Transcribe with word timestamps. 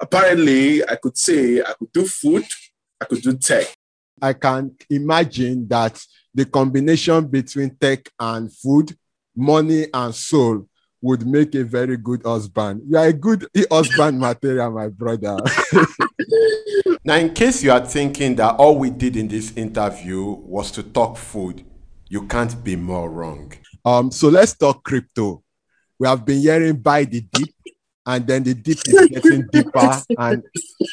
apparently 0.00 0.86
I 0.88 0.96
could 0.96 1.16
say 1.16 1.60
I 1.60 1.74
could 1.78 1.92
do 1.92 2.06
food, 2.06 2.44
I 3.00 3.04
could 3.04 3.22
do 3.22 3.36
tech. 3.36 3.66
I 4.20 4.32
can 4.32 4.76
imagine 4.88 5.66
that 5.68 6.02
the 6.34 6.44
combination 6.44 7.26
between 7.26 7.76
tech 7.76 8.08
and 8.18 8.52
food, 8.52 8.96
money 9.34 9.86
and 9.92 10.14
soul 10.14 10.66
would 11.02 11.26
make 11.26 11.54
a 11.54 11.64
very 11.64 11.96
good 11.96 12.22
husband. 12.24 12.82
You 12.88 12.98
are 12.98 13.06
a 13.06 13.12
good 13.12 13.48
husband 13.70 14.20
material, 14.20 14.70
my 14.70 14.88
brother. 14.88 15.38
now, 17.04 17.16
in 17.16 17.32
case 17.32 17.62
you 17.62 17.72
are 17.72 17.84
thinking 17.84 18.36
that 18.36 18.56
all 18.56 18.78
we 18.78 18.90
did 18.90 19.16
in 19.16 19.28
this 19.28 19.56
interview 19.56 20.22
was 20.22 20.70
to 20.72 20.82
talk 20.82 21.16
food, 21.16 21.64
you 22.08 22.26
can't 22.26 22.62
be 22.62 22.76
more 22.76 23.10
wrong. 23.10 23.52
Um, 23.84 24.10
so 24.10 24.28
let's 24.28 24.54
talk 24.54 24.84
crypto. 24.84 25.42
We 25.98 26.06
have 26.06 26.24
been 26.24 26.40
hearing 26.40 26.76
buy 26.76 27.04
the 27.04 27.22
dip, 27.22 27.48
and 28.10 28.26
then 28.26 28.42
the 28.42 28.54
dip 28.54 28.78
is 28.86 29.08
getting 29.08 29.46
deeper. 29.52 30.02
And 30.18 30.42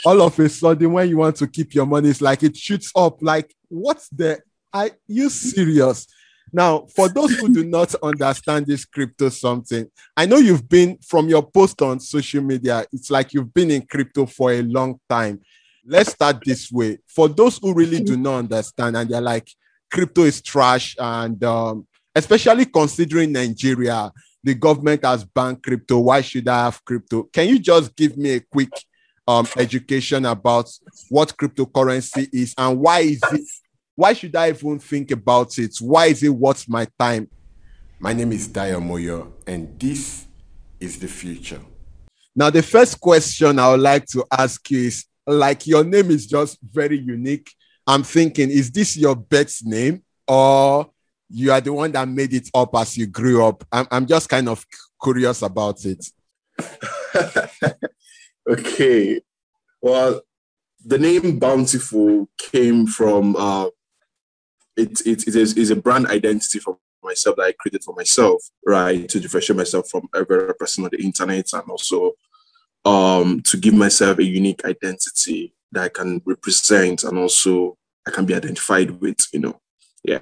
all 0.05 0.21
of 0.21 0.37
a 0.39 0.47
sudden, 0.47 0.93
when 0.93 1.09
you 1.09 1.17
want 1.17 1.35
to 1.37 1.47
keep 1.47 1.73
your 1.73 1.85
money, 1.85 2.09
it's 2.09 2.21
like 2.21 2.43
it 2.43 2.55
shoots 2.55 2.91
up. 2.95 3.21
Like, 3.21 3.53
what's 3.69 4.07
the 4.09 4.39
are 4.73 4.91
you 5.07 5.29
serious? 5.29 6.07
Now, 6.53 6.85
for 6.95 7.09
those 7.09 7.35
who 7.35 7.53
do 7.53 7.65
not 7.65 7.93
understand 7.95 8.67
this 8.67 8.85
crypto 8.85 9.29
something, 9.29 9.89
I 10.15 10.25
know 10.25 10.37
you've 10.37 10.69
been 10.69 10.97
from 10.99 11.27
your 11.27 11.43
post 11.43 11.81
on 11.81 11.99
social 11.99 12.43
media, 12.43 12.85
it's 12.93 13.09
like 13.09 13.33
you've 13.33 13.53
been 13.53 13.71
in 13.71 13.81
crypto 13.81 14.25
for 14.25 14.51
a 14.51 14.61
long 14.61 14.99
time. 15.09 15.41
Let's 15.85 16.11
start 16.11 16.43
this 16.45 16.71
way. 16.71 16.99
For 17.07 17.27
those 17.27 17.57
who 17.57 17.73
really 17.73 18.01
do 18.01 18.15
not 18.15 18.39
understand 18.39 18.95
and 18.95 19.09
they're 19.09 19.21
like, 19.21 19.49
crypto 19.91 20.23
is 20.23 20.41
trash, 20.41 20.95
and 20.99 21.41
um, 21.43 21.87
especially 22.15 22.65
considering 22.65 23.31
Nigeria, 23.31 24.11
the 24.47 24.55
government 24.55 25.03
has 25.03 25.25
banned 25.25 25.61
crypto. 25.61 25.99
Why 25.99 26.21
should 26.21 26.47
I 26.47 26.63
have 26.63 26.83
crypto? 26.85 27.23
Can 27.23 27.49
you 27.49 27.59
just 27.59 27.93
give 27.93 28.15
me 28.17 28.35
a 28.35 28.39
quick 28.39 28.71
um, 29.27 29.45
education 29.57 30.25
about 30.25 30.69
what 31.09 31.35
cryptocurrency 31.35 32.29
is 32.31 32.55
and 32.57 32.79
why 32.79 32.99
is 32.99 33.19
it 33.33 33.41
why 33.93 34.13
should 34.13 34.33
I 34.35 34.49
even 34.49 34.79
think 34.79 35.11
about 35.11 35.57
it? 35.57 35.75
Why 35.81 36.05
is 36.05 36.23
it 36.23 36.29
worth 36.29 36.69
my 36.69 36.87
time? 36.97 37.29
My 37.99 38.13
name 38.13 38.31
is 38.31 38.47
Dayo 38.47 38.79
Moyo, 38.79 39.33
and 39.45 39.77
this 39.77 40.27
is 40.79 40.99
the 40.99 41.07
future. 41.07 41.59
Now, 42.35 42.51
the 42.51 42.61
first 42.61 43.01
question 43.01 43.57
I 43.57 43.71
would 43.71 43.79
like 43.79 44.05
to 44.13 44.23
ask 44.31 44.69
you 44.69 44.81
is 44.81 45.03
like, 45.25 45.65
your 45.65 45.83
name 45.83 46.11
is 46.11 46.27
just 46.27 46.59
very 46.61 46.99
unique. 46.99 47.51
I'm 47.87 48.03
thinking, 48.03 48.51
is 48.51 48.71
this 48.71 48.95
your 48.95 49.15
birth 49.15 49.59
name 49.65 50.03
or 50.27 50.91
you 51.29 51.51
are 51.51 51.61
the 51.61 51.73
one 51.73 51.91
that 51.91 52.07
made 52.07 52.33
it 52.33 52.49
up 52.53 52.75
as 52.75 52.97
you 52.97 53.07
grew 53.07 53.45
up? 53.45 53.63
I'm, 53.71 53.87
I'm 53.91 54.05
just 54.05 54.29
kind 54.29 54.47
of 54.47 54.65
curious 55.01 55.41
about 55.41 55.83
it. 55.85 56.05
okay. 58.49 59.21
Well, 59.81 60.21
the 60.85 60.97
name 60.97 61.39
Bountiful 61.39 62.29
came 62.37 62.87
from 62.87 63.35
uh, 63.35 63.67
it, 64.75 65.01
it, 65.05 65.27
it 65.27 65.35
is, 65.35 65.53
is 65.55 65.71
a 65.71 65.75
brand 65.75 66.07
identity 66.07 66.59
for 66.59 66.77
myself 67.03 67.35
that 67.37 67.43
I 67.43 67.51
created 67.53 67.83
for 67.83 67.95
myself, 67.95 68.41
right? 68.65 69.07
To 69.09 69.19
differentiate 69.19 69.57
myself 69.57 69.89
from 69.89 70.07
every 70.15 70.43
other 70.43 70.53
person 70.53 70.85
on 70.85 70.91
the 70.91 71.03
internet 71.03 71.47
and 71.53 71.63
also 71.69 72.13
um, 72.85 73.41
to 73.41 73.57
give 73.57 73.73
myself 73.73 74.19
a 74.19 74.23
unique 74.23 74.63
identity 74.65 75.53
that 75.71 75.83
I 75.83 75.89
can 75.89 76.21
represent 76.25 77.03
and 77.03 77.17
also 77.17 77.77
I 78.07 78.11
can 78.11 78.25
be 78.25 78.35
identified 78.35 78.91
with, 78.91 79.17
you 79.33 79.39
know. 79.39 79.59
Yeah. 80.03 80.19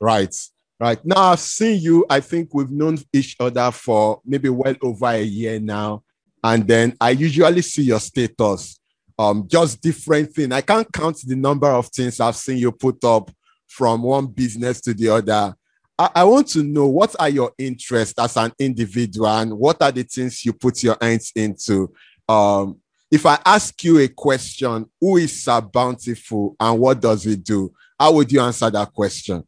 Right. 0.00 0.34
Right. 0.80 1.04
Now 1.04 1.30
I've 1.30 1.40
seen 1.40 1.80
you. 1.80 2.04
I 2.10 2.20
think 2.20 2.50
we've 2.52 2.70
known 2.70 2.98
each 3.12 3.36
other 3.38 3.70
for 3.70 4.20
maybe 4.24 4.48
well 4.48 4.74
over 4.82 5.06
a 5.06 5.22
year 5.22 5.60
now. 5.60 6.02
And 6.42 6.66
then 6.66 6.96
I 7.00 7.10
usually 7.10 7.62
see 7.62 7.84
your 7.84 8.00
status. 8.00 8.80
Um, 9.18 9.46
just 9.46 9.80
different 9.80 10.32
thing. 10.32 10.50
I 10.50 10.60
can't 10.60 10.92
count 10.92 11.18
the 11.24 11.36
number 11.36 11.68
of 11.68 11.86
things 11.86 12.18
I've 12.18 12.34
seen 12.34 12.58
you 12.58 12.72
put 12.72 13.04
up 13.04 13.30
from 13.68 14.02
one 14.02 14.26
business 14.26 14.80
to 14.80 14.92
the 14.92 15.08
other. 15.10 15.54
I, 15.98 16.10
I 16.16 16.24
want 16.24 16.48
to 16.48 16.64
know 16.64 16.88
what 16.88 17.14
are 17.20 17.28
your 17.28 17.52
interests 17.58 18.18
as 18.18 18.36
an 18.36 18.52
individual 18.58 19.28
and 19.28 19.52
what 19.52 19.80
are 19.82 19.92
the 19.92 20.02
things 20.02 20.44
you 20.44 20.52
put 20.52 20.82
your 20.82 20.96
hands 21.00 21.30
into. 21.36 21.92
Um, 22.28 22.80
if 23.10 23.24
I 23.26 23.38
ask 23.44 23.84
you 23.84 23.98
a 23.98 24.08
question, 24.08 24.86
who 25.00 25.18
is 25.18 25.44
Sir 25.44 25.60
Bountiful 25.60 26.56
and 26.58 26.80
what 26.80 27.00
does 27.00 27.24
he 27.24 27.36
do? 27.36 27.72
How 28.00 28.12
would 28.12 28.32
you 28.32 28.40
answer 28.40 28.70
that 28.70 28.92
question? 28.92 29.44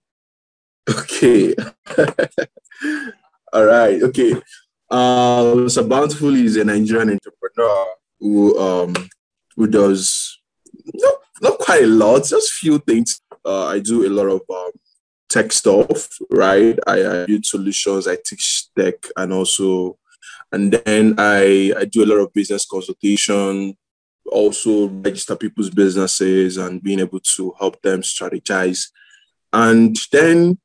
Okay. 0.89 1.55
All 3.53 3.65
right. 3.65 4.03
Okay. 4.03 4.35
Uh, 4.91 5.69
so 5.69 5.87
Bountiful 5.87 6.35
is 6.35 6.57
a 6.57 6.65
Nigerian 6.65 7.11
entrepreneur 7.11 7.87
who 8.21 8.59
um 8.59 8.95
who 9.57 9.67
does 9.67 10.41
not, 10.95 11.15
not 11.41 11.59
quite 11.59 11.85
a 11.85 11.87
lot, 11.87 12.25
just 12.25 12.53
few 12.53 12.79
things 12.79 13.21
uh, 13.45 13.67
I 13.67 13.79
do 13.79 14.07
a 14.07 14.11
lot 14.11 14.27
of 14.27 14.43
um, 14.51 14.71
tech 15.29 15.53
stuff, 15.53 16.09
right? 16.31 16.79
I, 16.87 17.23
I 17.23 17.27
build 17.27 17.45
solutions, 17.45 18.09
I 18.09 18.17
teach 18.25 18.69
tech, 18.77 18.95
and 19.17 19.33
also, 19.33 19.99
and 20.53 20.73
then 20.73 21.15
I 21.19 21.73
I 21.77 21.85
do 21.85 22.05
a 22.05 22.07
lot 22.07 22.21
of 22.21 22.33
business 22.33 22.67
consultation, 22.67 23.77
also 24.31 24.89
register 24.89 25.37
people's 25.37 25.71
businesses 25.71 26.57
and 26.57 26.83
being 26.83 27.01
able 27.01 27.21
to 27.21 27.55
help 27.59 27.81
them 27.83 28.01
strategize, 28.01 28.89
and 29.53 29.97
then 30.13 30.59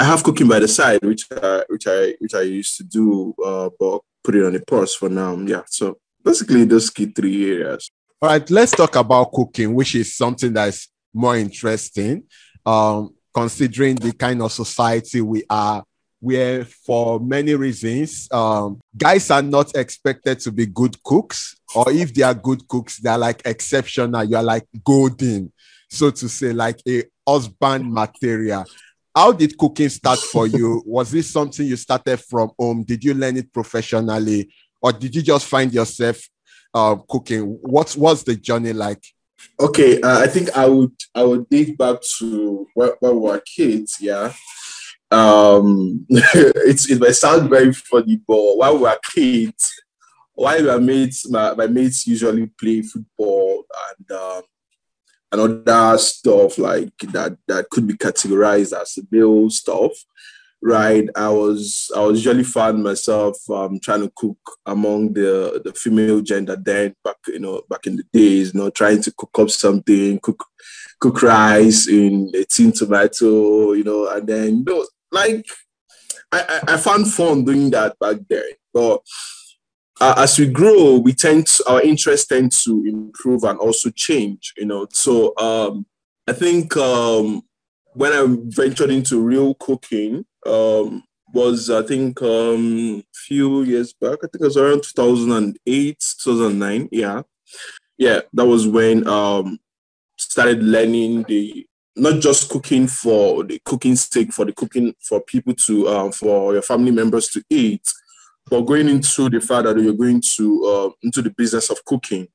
I 0.00 0.04
have 0.04 0.22
cooking 0.22 0.48
by 0.48 0.60
the 0.60 0.66
side, 0.66 1.00
which 1.02 1.26
I, 1.30 1.62
which 1.68 1.86
I 1.86 2.14
which 2.18 2.34
I 2.34 2.40
used 2.40 2.78
to 2.78 2.84
do, 2.84 3.34
uh, 3.44 3.68
but 3.78 4.00
put 4.24 4.34
it 4.34 4.46
on 4.46 4.56
a 4.56 4.60
pause 4.60 4.94
for 4.94 5.10
now. 5.10 5.36
Yeah, 5.36 5.60
so 5.66 5.98
basically 6.24 6.64
those 6.64 6.88
key 6.88 7.12
three 7.14 7.52
areas. 7.52 7.90
All 8.22 8.30
right, 8.30 8.50
let's 8.50 8.72
talk 8.72 8.96
about 8.96 9.30
cooking, 9.30 9.74
which 9.74 9.94
is 9.94 10.16
something 10.16 10.54
that's 10.54 10.88
more 11.12 11.36
interesting, 11.36 12.22
um, 12.64 13.14
considering 13.34 13.96
the 13.96 14.12
kind 14.12 14.40
of 14.40 14.50
society 14.52 15.20
we 15.20 15.44
are, 15.50 15.84
where 16.18 16.64
for 16.64 17.20
many 17.20 17.54
reasons, 17.54 18.26
um, 18.32 18.80
guys 18.96 19.30
are 19.30 19.42
not 19.42 19.76
expected 19.76 20.40
to 20.40 20.50
be 20.50 20.64
good 20.64 21.02
cooks, 21.02 21.56
or 21.74 21.90
if 21.90 22.14
they 22.14 22.22
are 22.22 22.32
good 22.32 22.66
cooks, 22.68 22.96
they're 23.00 23.18
like 23.18 23.42
exceptional. 23.44 24.24
You're 24.24 24.42
like 24.42 24.66
golden, 24.82 25.52
so 25.90 26.10
to 26.10 26.26
say, 26.26 26.54
like 26.54 26.80
a 26.88 27.04
husband 27.28 27.92
material. 27.92 28.64
How 29.14 29.32
did 29.32 29.58
cooking 29.58 29.88
start 29.88 30.18
for 30.18 30.46
you? 30.46 30.82
Was 30.86 31.10
this 31.10 31.30
something 31.30 31.66
you 31.66 31.76
started 31.76 32.20
from 32.20 32.50
home? 32.58 32.84
Did 32.84 33.02
you 33.02 33.14
learn 33.14 33.36
it 33.36 33.52
professionally, 33.52 34.50
or 34.80 34.92
did 34.92 35.14
you 35.14 35.22
just 35.22 35.46
find 35.46 35.72
yourself 35.72 36.20
uh, 36.72 36.96
cooking? 37.08 37.58
What 37.62 37.96
was 37.96 38.22
the 38.22 38.36
journey 38.36 38.72
like? 38.72 39.02
Okay, 39.58 40.00
uh, 40.00 40.20
I 40.20 40.26
think 40.26 40.56
I 40.56 40.66
would 40.66 40.94
I 41.14 41.24
would 41.24 41.48
date 41.48 41.76
back 41.76 41.98
to 42.18 42.66
when, 42.74 42.90
when 43.00 43.14
we 43.14 43.20
were 43.20 43.42
kids. 43.44 43.96
Yeah, 44.00 44.32
um, 45.10 46.06
it's 46.10 46.88
it 46.88 47.00
might 47.00 47.16
sound 47.16 47.50
very 47.50 47.72
funny, 47.72 48.20
but 48.26 48.56
while 48.56 48.76
we 48.76 48.82
were 48.82 48.98
kids, 49.12 49.72
while 50.34 50.62
were 50.62 50.80
mates, 50.80 51.28
my, 51.28 51.54
my 51.54 51.66
mates 51.66 52.06
usually 52.06 52.46
play 52.46 52.82
football 52.82 53.64
and 53.88 54.10
um, 54.18 54.42
and 55.32 55.66
other 55.66 55.98
stuff 55.98 56.58
like 56.58 56.96
that 57.12 57.36
that 57.46 57.68
could 57.70 57.86
be 57.86 57.94
categorized 57.94 58.78
as 58.78 58.98
male 59.10 59.48
stuff 59.50 59.92
right? 60.62 61.08
I 61.16 61.28
was 61.28 61.90
i 61.96 62.00
was 62.00 62.24
usually 62.24 62.44
found 62.44 62.82
myself 62.82 63.38
um, 63.50 63.80
trying 63.80 64.02
to 64.02 64.12
cook 64.14 64.38
among 64.66 65.12
the 65.14 65.60
the 65.64 65.72
female 65.72 66.20
gender 66.20 66.56
then 66.56 66.94
back 67.02 67.16
you 67.28 67.38
know 67.38 67.62
back 67.68 67.86
in 67.86 67.96
the 67.96 68.04
days 68.12 68.54
you 68.54 68.60
know 68.60 68.70
trying 68.70 69.02
to 69.02 69.12
cook 69.12 69.38
up 69.38 69.50
something 69.50 70.18
cook 70.20 70.44
cook 70.98 71.22
rice 71.22 71.88
in 71.88 72.30
a 72.34 72.44
tin 72.44 72.72
tomato 72.72 73.72
you 73.72 73.84
know 73.84 74.08
and 74.08 74.26
then 74.26 74.58
you 74.58 74.64
know 74.64 74.86
like 75.10 75.46
i, 76.32 76.60
I 76.68 76.76
found 76.76 77.10
fun 77.10 77.44
doing 77.44 77.70
that 77.70 77.98
back 77.98 78.18
then 78.28 78.52
but 78.72 79.00
uh, 80.00 80.14
as 80.16 80.38
we 80.38 80.46
grow 80.46 80.98
we 80.98 81.12
tend 81.12 81.46
to, 81.46 81.64
our 81.68 81.82
interests 81.82 82.26
tend 82.26 82.50
to 82.52 82.84
improve 82.86 83.44
and 83.44 83.58
also 83.58 83.90
change 83.90 84.52
you 84.56 84.66
know 84.66 84.86
so 84.90 85.36
um 85.38 85.86
i 86.28 86.32
think 86.32 86.76
um 86.76 87.42
when 87.94 88.12
I 88.12 88.24
ventured 88.28 88.90
into 88.90 89.20
real 89.20 89.54
cooking, 89.54 90.24
um, 90.46 91.04
was 91.32 91.70
I 91.70 91.82
think 91.82 92.20
um 92.22 93.04
few 93.14 93.62
years 93.62 93.92
back. 93.92 94.18
I 94.22 94.26
think 94.26 94.40
it 94.40 94.42
was 94.42 94.56
around 94.56 94.82
2008, 94.82 96.04
2009. 96.22 96.88
Yeah, 96.90 97.22
yeah, 97.98 98.20
that 98.32 98.46
was 98.46 98.66
when 98.66 99.06
um 99.06 99.58
started 100.18 100.62
learning 100.62 101.22
the 101.24 101.66
not 101.96 102.20
just 102.20 102.50
cooking 102.50 102.86
for 102.86 103.44
the 103.44 103.60
cooking 103.64 103.96
sake 103.96 104.32
for 104.32 104.44
the 104.44 104.52
cooking 104.52 104.94
for 105.00 105.20
people 105.20 105.54
to 105.54 105.88
um 105.88 106.12
for 106.12 106.52
your 106.52 106.62
family 106.62 106.90
members 106.90 107.28
to 107.28 107.42
eat, 107.48 107.86
but 108.50 108.62
going 108.62 108.88
into 108.88 109.30
the 109.30 109.40
fact 109.40 109.64
that 109.64 109.78
you're 109.78 109.94
going 109.94 110.20
to 110.36 110.64
uh, 110.66 110.90
into 111.02 111.22
the 111.22 111.30
business 111.30 111.70
of 111.70 111.84
cooking. 111.84 112.26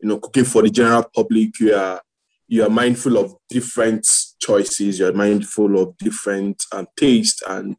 You 0.00 0.08
know, 0.08 0.18
cooking 0.18 0.44
for 0.44 0.62
the 0.62 0.70
general 0.70 1.04
public. 1.14 1.58
You 1.58 1.74
are 1.74 2.00
you 2.46 2.62
are 2.64 2.70
mindful 2.70 3.16
of 3.16 3.34
different 3.48 4.06
choices, 4.40 4.98
you're 4.98 5.12
mindful 5.12 5.78
of 5.80 5.96
different 5.98 6.62
um, 6.72 6.86
taste, 6.96 7.42
and 7.48 7.76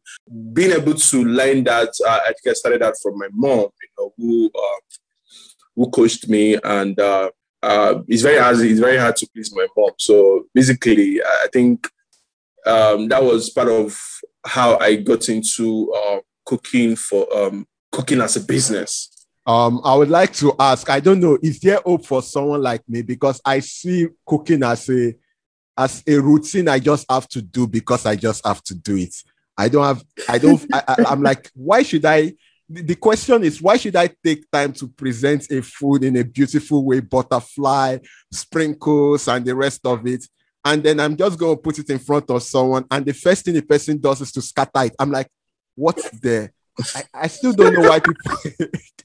being 0.52 0.72
able 0.72 0.94
to 0.94 1.24
learn 1.24 1.64
that. 1.64 1.88
Uh, 2.06 2.20
I 2.24 2.26
think 2.26 2.48
I 2.48 2.52
started 2.52 2.82
that 2.82 2.96
from 3.02 3.18
my 3.18 3.28
mom, 3.32 3.60
you 3.60 3.88
know, 3.98 4.12
who 4.18 4.50
uh, 4.54 4.80
who 5.76 5.90
coached 5.90 6.28
me, 6.28 6.58
and 6.62 6.98
uh, 6.98 7.30
uh, 7.62 8.02
it's 8.08 8.22
very 8.22 8.38
hard. 8.38 8.58
It's 8.58 8.80
very 8.80 8.98
hard 8.98 9.16
to 9.16 9.28
please 9.32 9.54
my 9.54 9.66
mom. 9.76 9.92
So 9.98 10.46
basically, 10.52 11.22
I 11.22 11.46
think 11.52 11.88
um, 12.66 13.08
that 13.08 13.22
was 13.22 13.50
part 13.50 13.68
of 13.68 13.96
how 14.44 14.78
I 14.78 14.96
got 14.96 15.28
into 15.28 15.92
uh, 15.92 16.18
cooking 16.44 16.96
for 16.96 17.26
um, 17.36 17.66
cooking 17.96 18.20
as 18.20 18.36
a 18.36 18.40
business. 18.40 19.10
Um, 19.46 19.80
I 19.84 19.94
would 19.94 20.10
like 20.10 20.32
to 20.34 20.54
ask. 20.58 20.90
I 20.90 21.00
don't 21.00 21.20
know. 21.20 21.38
Is 21.42 21.60
there 21.60 21.80
hope 21.84 22.04
for 22.04 22.20
someone 22.20 22.62
like 22.62 22.82
me 22.88 23.00
because 23.02 23.40
I 23.44 23.60
see 23.60 24.08
cooking 24.26 24.62
as 24.62 24.90
a 24.90 25.14
as 25.76 26.02
a 26.06 26.16
routine 26.16 26.68
I 26.68 26.78
just 26.78 27.06
have 27.10 27.28
to 27.28 27.42
do 27.42 27.66
because 27.66 28.06
I 28.06 28.16
just 28.16 28.44
have 28.46 28.62
to 28.64 28.74
do 28.74 28.96
it. 28.96 29.14
I 29.56 29.68
don't 29.68 29.84
have. 29.84 30.04
I 30.28 30.38
don't. 30.38 30.62
I, 30.72 30.96
am 31.08 31.22
like, 31.22 31.50
why 31.54 31.82
should 31.82 32.04
I? 32.04 32.34
The 32.68 32.96
question 32.96 33.44
is, 33.44 33.62
why 33.62 33.76
should 33.76 33.94
I 33.94 34.10
take 34.24 34.50
time 34.50 34.72
to 34.74 34.88
present 34.88 35.50
a 35.50 35.62
food 35.62 36.02
in 36.02 36.16
a 36.16 36.24
beautiful 36.24 36.84
way, 36.84 37.00
butterfly, 37.00 37.98
sprinkles, 38.32 39.28
and 39.28 39.44
the 39.46 39.54
rest 39.54 39.80
of 39.86 40.06
it? 40.06 40.26
And 40.64 40.82
then 40.82 40.98
I'm 40.98 41.16
just 41.16 41.38
going 41.38 41.56
to 41.56 41.62
put 41.62 41.78
it 41.78 41.88
in 41.90 42.00
front 42.00 42.28
of 42.28 42.42
someone, 42.42 42.84
and 42.90 43.06
the 43.06 43.14
first 43.14 43.44
thing 43.44 43.54
the 43.54 43.62
person 43.62 44.00
does 44.00 44.20
is 44.20 44.32
to 44.32 44.42
scatter 44.42 44.84
it. 44.84 44.96
I'm 44.98 45.12
like, 45.12 45.28
what's 45.76 46.10
there? 46.20 46.52
I, 46.94 47.02
I 47.14 47.26
still 47.28 47.52
don't 47.52 47.74
know 47.74 47.88
why 47.88 48.00
people 48.00 48.36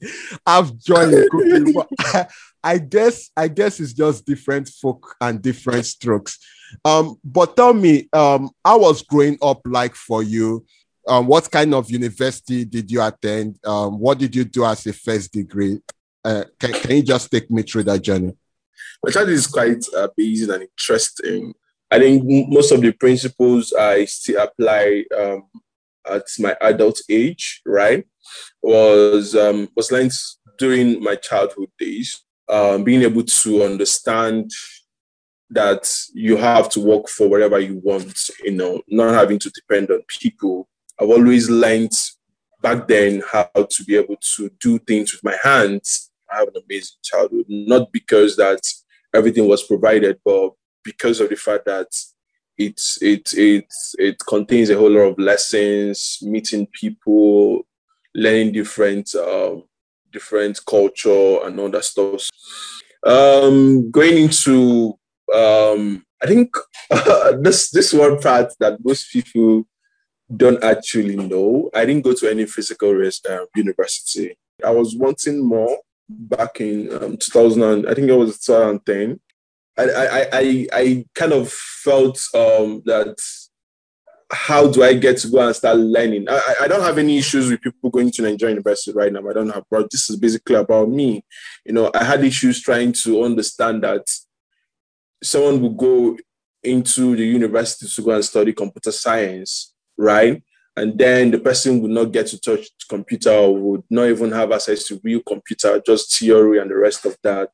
have 0.46 0.76
joy 0.78 1.08
in 1.08 1.28
cooking, 1.30 1.72
but 1.72 1.88
I, 1.98 2.26
I 2.62 2.78
guess 2.78 3.30
I 3.36 3.48
guess 3.48 3.80
it's 3.80 3.92
just 3.92 4.26
different 4.26 4.68
folk 4.68 5.16
and 5.20 5.40
different 5.40 5.86
strokes. 5.86 6.38
Um, 6.84 7.16
but 7.24 7.56
tell 7.56 7.74
me, 7.74 8.08
um, 8.12 8.50
how 8.64 8.80
was 8.80 9.02
growing 9.02 9.38
up 9.42 9.60
like 9.64 9.94
for 9.94 10.22
you? 10.22 10.64
Um, 11.06 11.26
what 11.26 11.50
kind 11.50 11.74
of 11.74 11.90
university 11.90 12.64
did 12.64 12.90
you 12.90 13.02
attend? 13.02 13.58
Um, 13.64 13.98
what 13.98 14.18
did 14.18 14.34
you 14.34 14.44
do 14.44 14.64
as 14.64 14.86
a 14.86 14.92
first 14.92 15.32
degree? 15.32 15.80
Uh, 16.24 16.44
can, 16.60 16.72
can 16.72 16.96
you 16.96 17.02
just 17.02 17.30
take 17.30 17.50
me 17.50 17.62
through 17.62 17.82
that 17.84 18.02
journey? 18.02 18.32
My 19.04 19.10
childhood 19.10 19.34
is 19.34 19.46
quite 19.48 19.84
uh, 19.96 20.08
and 20.16 20.62
interesting. 20.62 21.54
I 21.90 21.98
think 21.98 22.24
most 22.48 22.70
of 22.72 22.80
the 22.80 22.92
principles 22.92 23.72
I 23.72 24.04
still 24.04 24.40
apply 24.42 25.04
um, 25.18 25.44
at 26.08 26.24
my 26.38 26.56
adult 26.60 27.00
age, 27.08 27.62
right, 27.66 28.04
was 28.62 29.34
um, 29.34 29.68
was 29.76 29.92
learned 29.92 30.12
during 30.58 31.02
my 31.02 31.16
childhood 31.16 31.70
days. 31.78 32.24
Um, 32.48 32.84
being 32.84 33.02
able 33.02 33.22
to 33.22 33.62
understand 33.62 34.50
that 35.50 35.90
you 36.12 36.36
have 36.36 36.68
to 36.70 36.80
work 36.80 37.08
for 37.08 37.28
whatever 37.28 37.58
you 37.58 37.80
want, 37.84 38.30
you 38.42 38.52
know, 38.52 38.80
not 38.88 39.14
having 39.14 39.38
to 39.38 39.50
depend 39.50 39.90
on 39.90 40.02
people. 40.08 40.68
I've 41.00 41.10
always 41.10 41.48
learned 41.48 41.92
back 42.62 42.88
then 42.88 43.22
how 43.30 43.48
to 43.54 43.84
be 43.84 43.96
able 43.96 44.16
to 44.36 44.50
do 44.60 44.78
things 44.78 45.12
with 45.12 45.22
my 45.24 45.36
hands. 45.42 46.10
I 46.30 46.38
have 46.38 46.48
an 46.48 46.62
amazing 46.64 46.96
childhood, 47.02 47.44
not 47.48 47.92
because 47.92 48.36
that 48.36 48.60
everything 49.14 49.46
was 49.46 49.62
provided, 49.62 50.18
but 50.24 50.52
because 50.84 51.20
of 51.20 51.28
the 51.28 51.36
fact 51.36 51.66
that 51.66 51.88
it's 52.58 53.00
it 53.02 53.32
it 53.34 53.66
it 53.98 54.16
contains 54.28 54.70
a 54.70 54.76
whole 54.76 54.90
lot 54.90 55.00
of 55.00 55.18
lessons, 55.18 56.18
meeting 56.22 56.66
people, 56.72 57.66
learning 58.14 58.52
different 58.52 59.14
um, 59.14 59.64
different 60.10 60.60
culture 60.66 61.38
and 61.44 61.58
all 61.58 61.70
that 61.70 61.84
stuff. 61.84 62.28
Um, 63.04 63.90
going 63.90 64.16
into 64.24 64.98
um, 65.34 66.04
I 66.22 66.26
think 66.26 66.54
this 67.40 67.70
this 67.70 67.92
one 67.92 68.20
part 68.20 68.52
that 68.60 68.78
most 68.84 69.10
people 69.10 69.66
don't 70.34 70.62
actually 70.62 71.16
know. 71.16 71.70
I 71.74 71.84
didn't 71.84 72.04
go 72.04 72.14
to 72.14 72.30
any 72.30 72.46
physical 72.46 72.90
uh, 72.90 73.44
university. 73.56 74.36
I 74.64 74.70
was 74.70 74.96
wanting 74.96 75.44
more 75.44 75.78
back 76.08 76.60
in 76.60 76.92
um, 76.92 77.16
2000. 77.16 77.86
I 77.86 77.94
think 77.94 78.08
it 78.08 78.14
was 78.14 78.38
2010. 78.38 79.20
I 79.78 79.84
I 79.84 80.28
I, 80.32 80.68
I 80.72 81.04
kind 81.14 81.32
of 81.32 81.50
felt 81.50 82.20
um, 82.34 82.82
that 82.86 83.16
how 84.32 84.66
do 84.66 84.82
I 84.82 84.94
get 84.94 85.18
to 85.18 85.28
go 85.28 85.46
and 85.46 85.54
start 85.54 85.76
learning? 85.76 86.26
I, 86.28 86.54
I 86.62 86.68
don't 86.68 86.82
have 86.82 86.96
any 86.96 87.18
issues 87.18 87.50
with 87.50 87.60
people 87.60 87.90
going 87.90 88.10
to 88.12 88.22
Nigerian 88.22 88.56
university 88.56 88.96
right 88.96 89.12
now. 89.12 89.28
I 89.28 89.34
don't 89.34 89.50
have, 89.50 89.64
but 89.70 89.90
this 89.90 90.08
is 90.08 90.16
basically 90.16 90.56
about 90.56 90.88
me. 90.88 91.22
You 91.66 91.74
know, 91.74 91.90
I 91.94 92.02
had 92.02 92.24
issues 92.24 92.60
trying 92.60 92.92
to 93.04 93.24
understand 93.24 93.84
that 93.84 94.06
someone 95.22 95.60
would 95.60 95.76
go 95.76 96.16
into 96.62 97.14
the 97.14 97.24
university 97.24 97.86
to 97.86 98.02
go 98.02 98.12
and 98.12 98.24
study 98.24 98.52
computer 98.52 98.90
science, 98.92 99.74
right? 99.98 100.42
And 100.76 100.98
then 100.98 101.30
the 101.30 101.38
person 101.38 101.82
would 101.82 101.90
not 101.90 102.12
get 102.12 102.28
to 102.28 102.40
touch 102.40 102.68
computer 102.88 103.30
or 103.30 103.58
would 103.58 103.82
not 103.90 104.08
even 104.08 104.32
have 104.32 104.52
access 104.52 104.84
to 104.84 105.00
real 105.04 105.20
computer, 105.20 105.82
just 105.84 106.18
theory 106.18 106.58
and 106.58 106.70
the 106.70 106.76
rest 106.76 107.04
of 107.04 107.16
that. 107.22 107.50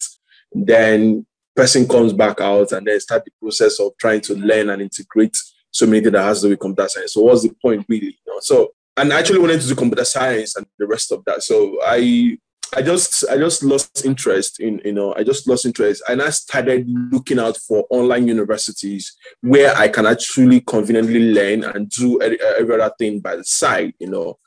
Then 0.53 1.27
person 1.59 1.89
comes 1.89 2.13
back 2.13 2.41
out 2.41 2.71
and 2.71 2.87
then 2.87 3.01
start 3.01 3.25
the 3.25 3.33
process 3.43 3.81
of 3.81 3.91
trying 3.99 4.21
to 4.21 4.35
learn 4.37 4.71
and 4.71 4.81
integrate 4.81 5.37
so 5.73 5.87
many 5.87 6.01
things 6.01 6.13
that 6.13 6.23
has 6.23 6.41
to 6.41 6.47
do 6.47 6.51
with 6.51 6.61
computer 6.61 6.89
science. 6.89 7.15
So 7.15 7.23
what's 7.23 7.43
the 7.43 7.53
point 7.61 7.85
really? 7.89 8.17
You 8.25 8.33
know? 8.33 8.39
So 8.41 8.71
and 8.97 9.13
I 9.13 9.19
actually 9.19 9.41
wanted 9.41 9.61
to 9.61 9.67
do 9.67 9.75
computer 9.75 10.05
science 10.05 10.55
and 10.57 10.65
the 10.79 10.87
rest 10.87 11.11
of 11.11 11.25
that. 11.25 11.43
So 11.43 11.79
I 11.85 12.39
I 12.77 12.83
just 12.83 13.29
I 13.29 13.39
just 13.39 13.65
lost 13.65 14.05
interest 14.05 14.61
in 14.61 14.81
you 14.85 14.93
know 14.93 15.15
I 15.17 15.25
just 15.25 15.49
lost 15.49 15.67
interest 15.67 16.03
and 16.09 16.23
I 16.23 16.31
started 16.31 16.87
looking 17.11 17.41
out 17.41 17.57
for 17.57 17.87
online 17.91 18.29
universities 18.29 19.17
where 19.41 19.75
I 19.75 19.89
can 19.89 20.07
actually 20.07 20.61
conveniently 20.61 21.33
learn 21.33 21.65
and 21.65 21.91
do 21.91 22.21
every 22.23 22.81
other 22.81 22.95
thing 23.01 23.19
by 23.19 23.35
the 23.35 23.45
side. 23.45 23.95
You 23.99 24.11
know, 24.11 24.39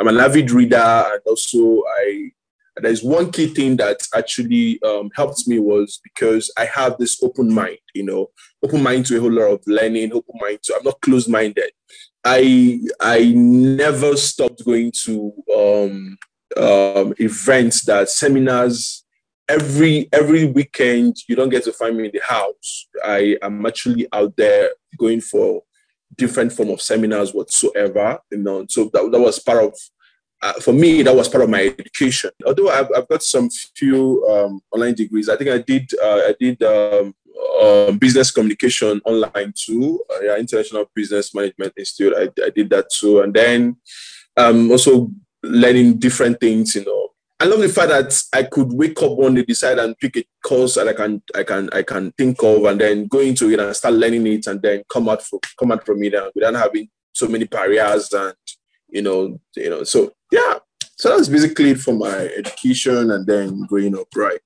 I'm 0.00 0.08
an 0.08 0.18
avid 0.18 0.50
reader 0.50 1.04
and 1.12 1.20
also 1.26 1.84
I 2.00 2.32
there's 2.82 3.02
one 3.02 3.30
key 3.30 3.46
thing 3.48 3.76
that 3.76 3.98
actually 4.14 4.80
um, 4.82 5.10
helped 5.14 5.46
me 5.48 5.58
was 5.58 6.00
because 6.04 6.52
I 6.58 6.66
have 6.66 6.98
this 6.98 7.22
open 7.22 7.52
mind. 7.52 7.78
You 7.94 8.04
know, 8.04 8.30
open 8.62 8.82
mind 8.82 9.06
to 9.06 9.16
a 9.16 9.20
whole 9.20 9.32
lot 9.32 9.50
of 9.50 9.62
learning, 9.66 10.12
open 10.12 10.34
mind 10.40 10.58
to 10.64 10.74
I'm 10.76 10.84
not 10.84 11.00
closed 11.00 11.28
minded. 11.28 11.70
I 12.24 12.80
I 13.00 13.32
never 13.34 14.16
stopped 14.16 14.64
going 14.64 14.92
to 15.04 15.32
um, 15.56 16.18
um, 16.56 17.14
events, 17.18 17.84
that 17.84 18.08
seminars. 18.08 19.04
Every 19.48 20.08
every 20.12 20.44
weekend, 20.44 21.16
you 21.28 21.36
don't 21.36 21.50
get 21.50 21.62
to 21.64 21.72
find 21.72 21.96
me 21.96 22.06
in 22.06 22.10
the 22.12 22.20
house. 22.26 22.88
I 23.04 23.36
am 23.42 23.64
actually 23.64 24.08
out 24.12 24.36
there 24.36 24.70
going 24.98 25.20
for 25.20 25.62
different 26.16 26.52
form 26.52 26.70
of 26.70 26.82
seminars 26.82 27.32
whatsoever. 27.32 28.18
You 28.32 28.38
know, 28.38 28.66
so 28.68 28.90
that, 28.92 29.08
that 29.12 29.20
was 29.20 29.38
part 29.38 29.62
of 29.62 29.78
uh, 30.42 30.52
for 30.54 30.72
me, 30.72 31.02
that 31.02 31.14
was 31.14 31.28
part 31.28 31.44
of 31.44 31.50
my 31.50 31.62
education. 31.62 32.30
Although 32.44 32.70
I've, 32.70 32.88
I've 32.94 33.08
got 33.08 33.22
some 33.22 33.48
few 33.50 34.26
um, 34.28 34.60
online 34.70 34.94
degrees, 34.94 35.28
I 35.28 35.36
think 35.36 35.50
I 35.50 35.58
did 35.58 35.90
uh, 36.02 36.22
I 36.28 36.34
did 36.38 36.62
um, 36.62 37.14
uh, 37.60 37.92
business 37.92 38.30
communication 38.30 39.00
online 39.04 39.52
too. 39.56 40.02
Uh, 40.10 40.20
yeah, 40.20 40.36
International 40.36 40.90
Business 40.94 41.34
Management 41.34 41.72
Institute. 41.76 42.14
I, 42.16 42.44
I 42.44 42.50
did 42.50 42.70
that 42.70 42.90
too, 42.90 43.20
and 43.20 43.32
then 43.32 43.76
um, 44.36 44.70
also 44.70 45.10
learning 45.42 45.98
different 45.98 46.40
things, 46.40 46.74
you 46.74 46.84
know. 46.84 47.08
I 47.38 47.44
love 47.44 47.60
the 47.60 47.68
fact 47.68 47.88
that 47.90 48.22
I 48.32 48.44
could 48.44 48.72
wake 48.72 49.02
up 49.02 49.12
one 49.12 49.34
day, 49.34 49.42
decide 49.42 49.78
and 49.78 49.98
pick 49.98 50.16
a 50.16 50.24
course 50.42 50.76
that 50.76 50.88
I 50.88 50.94
can 50.94 51.22
I 51.34 51.42
can 51.42 51.68
I 51.72 51.82
can 51.82 52.12
think 52.12 52.42
of 52.42 52.64
and 52.64 52.80
then 52.80 53.06
go 53.06 53.20
into 53.20 53.50
it 53.50 53.60
and 53.60 53.76
start 53.76 53.94
learning 53.94 54.26
it 54.26 54.46
and 54.46 54.60
then 54.60 54.84
come 54.88 55.08
out 55.08 55.22
from 55.22 55.40
come 55.58 55.72
out 55.72 55.84
from 55.84 56.02
it 56.02 56.14
without 56.34 56.54
having 56.54 56.88
so 57.12 57.28
many 57.28 57.44
barriers 57.44 58.12
and 58.12 58.34
you 58.88 59.02
know, 59.02 59.38
you 59.54 59.68
know. 59.68 59.84
So 59.84 60.12
yeah. 60.30 60.58
So 60.96 61.16
that's 61.16 61.28
basically 61.28 61.70
it 61.70 61.80
for 61.80 61.94
my 61.94 62.08
education 62.08 63.10
and 63.10 63.26
then 63.26 63.64
growing 63.66 63.98
up, 63.98 64.08
right? 64.14 64.40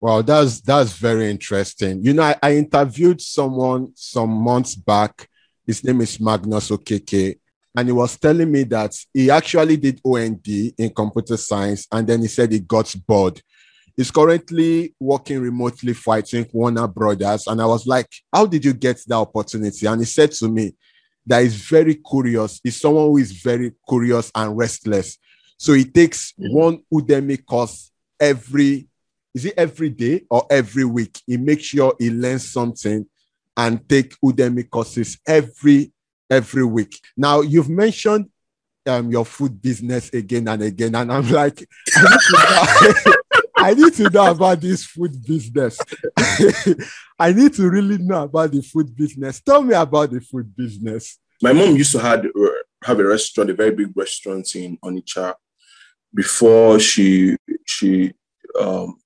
Well, 0.00 0.22
that's 0.22 0.60
that's 0.60 0.92
very 0.92 1.30
interesting. 1.30 2.02
You 2.02 2.12
know, 2.12 2.22
I, 2.22 2.36
I 2.42 2.56
interviewed 2.56 3.20
someone 3.20 3.92
some 3.94 4.30
months 4.30 4.74
back. 4.74 5.28
His 5.66 5.82
name 5.82 6.00
is 6.00 6.20
Magnus 6.20 6.70
Okeke 6.70 7.38
and 7.76 7.88
he 7.88 7.92
was 7.92 8.16
telling 8.16 8.50
me 8.50 8.64
that 8.64 8.96
he 9.12 9.30
actually 9.30 9.76
did 9.76 10.00
OND 10.02 10.46
in 10.78 10.90
computer 10.94 11.36
science, 11.36 11.86
and 11.92 12.06
then 12.06 12.22
he 12.22 12.26
said 12.26 12.50
he 12.50 12.58
got 12.58 12.92
bored. 13.06 13.40
He's 13.94 14.10
currently 14.10 14.94
working 14.98 15.40
remotely 15.40 15.92
fighting 15.92 16.46
Warner 16.52 16.88
Brothers, 16.88 17.46
and 17.46 17.60
I 17.60 17.66
was 17.66 17.86
like, 17.86 18.08
"How 18.32 18.46
did 18.46 18.64
you 18.64 18.72
get 18.72 19.02
that 19.06 19.16
opportunity?" 19.16 19.86
And 19.86 20.00
he 20.00 20.06
said 20.06 20.32
to 20.32 20.48
me 20.48 20.74
that 21.26 21.42
he's 21.42 21.56
very 21.56 21.96
curious. 21.96 22.60
is 22.64 22.80
someone 22.80 23.06
who 23.06 23.16
is 23.18 23.32
very 23.32 23.72
curious 23.88 24.30
and 24.34 24.56
restless. 24.56 25.18
So 25.58 25.72
he 25.72 25.84
takes 25.84 26.32
mm-hmm. 26.32 26.54
one 26.54 26.82
Udemy 26.92 27.44
course 27.44 27.90
every 28.20 28.88
is 29.34 29.44
it 29.44 29.54
every 29.58 29.90
day 29.90 30.24
or 30.30 30.46
every 30.48 30.86
week? 30.86 31.20
He 31.26 31.36
makes 31.36 31.64
sure 31.64 31.94
he 31.98 32.10
learns 32.10 32.50
something 32.50 33.04
and 33.54 33.86
take 33.86 34.18
Udemy 34.24 34.70
courses 34.70 35.18
every 35.26 35.92
every 36.30 36.64
week. 36.64 36.98
Now, 37.16 37.42
you've 37.42 37.68
mentioned 37.68 38.30
um, 38.86 39.10
your 39.10 39.26
food 39.26 39.60
business 39.60 40.08
again 40.14 40.48
and 40.48 40.62
again, 40.62 40.94
and 40.94 41.12
I'm 41.12 41.30
like, 41.30 41.68
I 41.94 42.02
need 42.02 42.20
to 42.20 43.10
know, 43.10 43.14
I 43.56 43.74
need 43.74 43.94
to 43.94 44.10
know 44.10 44.30
about 44.30 44.60
this 44.60 44.84
food 44.84 45.24
business. 45.24 45.78
I 47.18 47.32
need 47.32 47.54
to 47.54 47.68
really 47.68 47.98
know 47.98 48.24
about 48.24 48.52
the 48.52 48.62
food 48.62 48.94
business. 48.94 49.40
Tell 49.40 49.62
me 49.62 49.74
about 49.74 50.10
the 50.10 50.20
food 50.20 50.54
business. 50.54 51.18
My 51.42 51.52
mom 51.52 51.76
used 51.76 51.92
to 51.92 51.98
have, 52.00 52.24
have 52.84 53.00
a 53.00 53.04
restaurant, 53.04 53.50
a 53.50 53.54
very 53.54 53.72
big 53.72 53.96
restaurant 53.96 54.54
in 54.54 54.76
Onitsha, 54.78 55.34
before 56.14 56.80
she 56.80 57.36
she 57.66 58.12
um, 58.58 58.98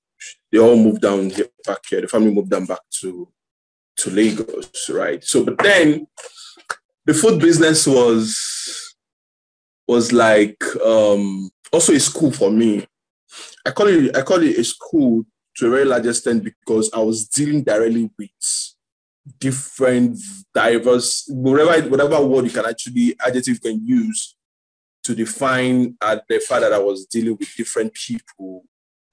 they 0.51 0.59
all 0.59 0.77
moved 0.77 1.01
down 1.01 1.29
here, 1.29 1.47
back 1.65 1.79
here. 1.87 2.01
The 2.01 2.07
family 2.07 2.33
moved 2.33 2.49
down 2.49 2.65
back 2.65 2.81
to 3.01 3.27
to 3.97 4.09
Lagos, 4.09 4.89
right? 4.89 5.23
So, 5.23 5.43
but 5.43 5.57
then 5.57 6.07
the 7.05 7.13
food 7.13 7.39
business 7.39 7.85
was 7.85 8.95
was 9.87 10.11
like 10.13 10.63
um, 10.85 11.49
also 11.71 11.93
a 11.93 11.99
school 11.99 12.31
for 12.31 12.49
me. 12.49 12.87
I 13.65 13.71
call 13.71 13.87
it 13.87 14.15
I 14.15 14.21
call 14.21 14.41
it 14.41 14.57
a 14.57 14.63
school 14.63 15.25
to 15.57 15.67
a 15.67 15.69
very 15.69 15.85
large 15.85 16.05
extent 16.05 16.43
because 16.43 16.89
I 16.93 16.99
was 16.99 17.27
dealing 17.27 17.63
directly 17.63 18.09
with 18.17 18.75
different 19.39 20.17
diverse 20.53 21.25
whatever 21.29 21.89
whatever 21.89 22.25
word 22.25 22.45
you 22.45 22.51
can 22.51 22.65
actually 22.65 23.15
adjective 23.23 23.61
can 23.61 23.85
use 23.85 24.35
to 25.03 25.15
define 25.15 25.95
uh, 26.01 26.17
the 26.29 26.39
fact 26.39 26.61
that 26.61 26.73
I 26.73 26.79
was 26.79 27.05
dealing 27.05 27.35
with 27.37 27.55
different 27.55 27.93
people. 27.93 28.63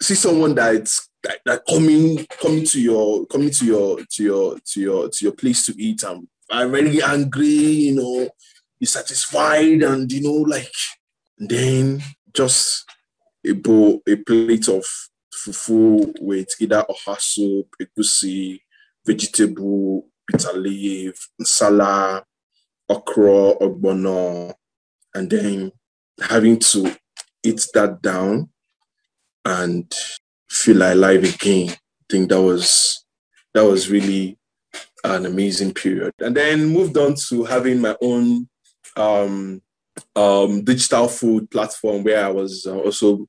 See 0.01 0.15
someone 0.15 0.55
that's 0.55 1.09
that, 1.23 1.41
that 1.45 1.63
coming 1.69 2.27
coming 2.41 2.65
to 2.67 2.81
your 2.81 3.27
coming 3.27 3.51
to 3.51 3.67
your 3.67 3.99
to 4.11 4.23
your 4.23 4.59
to 4.59 4.81
your 4.81 5.09
to 5.09 5.25
your 5.25 5.33
place 5.33 5.67
to 5.67 5.83
eat 5.83 6.03
and 6.05 6.29
I'm 6.51 6.73
very 6.73 7.03
angry, 7.03 7.47
you 7.47 7.95
know, 7.97 8.29
you're 8.79 8.87
satisfied 8.87 9.83
and 9.83 10.11
you 10.11 10.23
know, 10.23 10.43
like 10.49 10.73
then 11.37 12.03
just 12.35 12.85
a 13.47 13.53
bowl, 13.53 14.03
a 14.09 14.17
plate 14.17 14.69
of 14.69 14.85
fufu 15.35 16.13
with 16.21 16.49
either 16.61 16.85
oha 16.89 17.21
soup, 17.21 17.69
egusi, 17.81 18.61
vegetable, 19.07 20.07
bitter 20.27 20.53
leaf, 20.53 21.29
salad, 21.43 22.23
okra, 22.89 23.55
ogbono, 23.61 24.55
and 25.15 25.31
then 25.31 25.73
having 26.21 26.59
to 26.59 26.95
eat 27.43 27.67
that 27.75 28.03
down 28.03 28.49
and 29.45 29.93
feel 30.51 30.83
alive 30.83 31.25
again. 31.25 31.71
I 31.71 32.05
think 32.11 32.31
that 32.31 32.43
was 32.43 33.05
that 33.55 33.65
was 33.65 33.91
really 33.91 34.39
an 35.05 35.27
amazing 35.27 35.75
period. 35.75 36.13
And 36.21 36.37
then 36.37 36.67
moved 36.67 36.97
on 36.97 37.15
to 37.29 37.45
having 37.45 37.81
my 37.81 37.97
own 38.03 38.49
um, 38.97 39.63
um, 40.17 40.65
digital 40.65 41.09
food 41.09 41.51
platform 41.51 42.05
where 42.05 42.25
I 42.25 42.31
was 42.31 42.67
uh, 42.67 42.77
also 42.77 43.27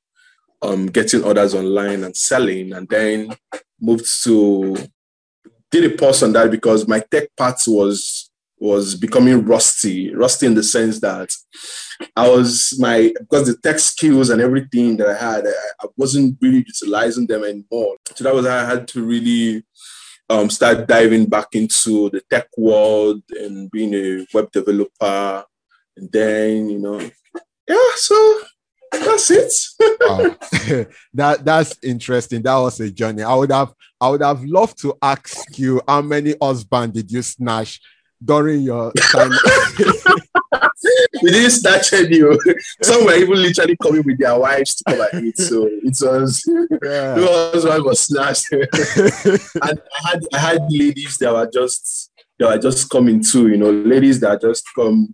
um, 0.61 0.87
getting 0.87 1.23
orders 1.23 1.55
online 1.55 2.03
and 2.03 2.15
selling. 2.15 2.73
And 2.73 2.87
then 2.89 3.35
moved 3.79 4.05
to 4.23 4.75
did 5.71 5.91
a 5.91 5.95
pause 5.95 6.23
on 6.23 6.33
that 6.33 6.51
because 6.51 6.87
my 6.87 6.99
tech 6.99 7.29
part 7.37 7.59
was 7.67 8.29
was 8.61 8.95
becoming 8.95 9.45
rusty, 9.45 10.13
rusty 10.13 10.45
in 10.45 10.53
the 10.53 10.63
sense 10.63 10.99
that 10.99 11.29
I 12.15 12.27
was 12.27 12.77
my 12.77 13.13
because 13.19 13.47
the 13.47 13.57
tech 13.57 13.79
skills 13.79 14.29
and 14.29 14.41
everything 14.41 14.97
that 14.97 15.07
I 15.09 15.13
had, 15.13 15.47
I, 15.47 15.51
I 15.81 15.87
wasn't 15.95 16.37
really 16.41 16.65
utilizing 16.67 17.25
them 17.25 17.43
anymore. 17.43 17.95
So 18.15 18.23
that 18.23 18.35
was 18.35 18.45
I 18.45 18.65
had 18.65 18.87
to 18.89 19.03
really 19.03 19.63
um, 20.29 20.49
start 20.49 20.87
diving 20.87 21.25
back 21.25 21.47
into 21.53 22.09
the 22.09 22.21
tech 22.29 22.47
world 22.57 23.23
and 23.31 23.71
being 23.71 23.93
a 23.93 24.25
web 24.33 24.51
developer, 24.51 25.45
and 25.99 26.11
then 26.11 26.69
you 26.69 26.79
know, 26.79 26.99
yeah. 27.67 27.91
So 27.95 28.41
that's 28.91 29.31
it. 29.31 29.53
wow. 30.01 30.35
that 31.13 31.43
that's 31.43 31.77
interesting. 31.83 32.41
That 32.41 32.57
was 32.57 32.79
a 32.79 32.89
journey. 32.89 33.23
I 33.23 33.35
would 33.35 33.51
have 33.51 33.73
I 33.99 34.09
would 34.09 34.21
have 34.21 34.43
loved 34.43 34.79
to 34.81 34.95
ask 35.01 35.57
you 35.57 35.81
how 35.87 36.01
many 36.01 36.35
husbands 36.41 36.95
did 36.95 37.11
you 37.11 37.21
snatch 37.21 37.81
during 38.23 38.61
your 38.61 38.91
time. 39.11 39.31
we 41.21 41.31
didn't 41.31 41.51
snatch 41.51 41.93
any. 41.93 42.21
Oh. 42.23 42.37
Some 42.81 43.05
were 43.05 43.15
even 43.15 43.41
literally 43.41 43.77
coming 43.81 44.03
with 44.05 44.19
their 44.19 44.37
wives 44.37 44.75
to 44.75 44.83
come 44.87 45.07
and 45.13 45.27
eat. 45.27 45.37
So 45.37 45.67
it 45.67 45.83
was 46.01 46.43
yeah. 46.83 47.17
it 47.17 47.53
was 47.53 47.65
one 47.65 47.85
was 47.85 47.99
snatched. 47.99 48.51
and 48.51 49.81
I 49.91 50.09
had 50.09 50.19
I 50.33 50.37
had 50.37 50.61
ladies 50.69 51.17
that 51.17 51.33
were 51.33 51.49
just 51.53 52.11
that 52.39 52.49
were 52.49 52.57
just 52.57 52.89
coming 52.89 53.23
too, 53.23 53.49
you 53.49 53.57
know, 53.57 53.71
ladies 53.71 54.19
that 54.21 54.41
just 54.41 54.63
come. 54.75 55.13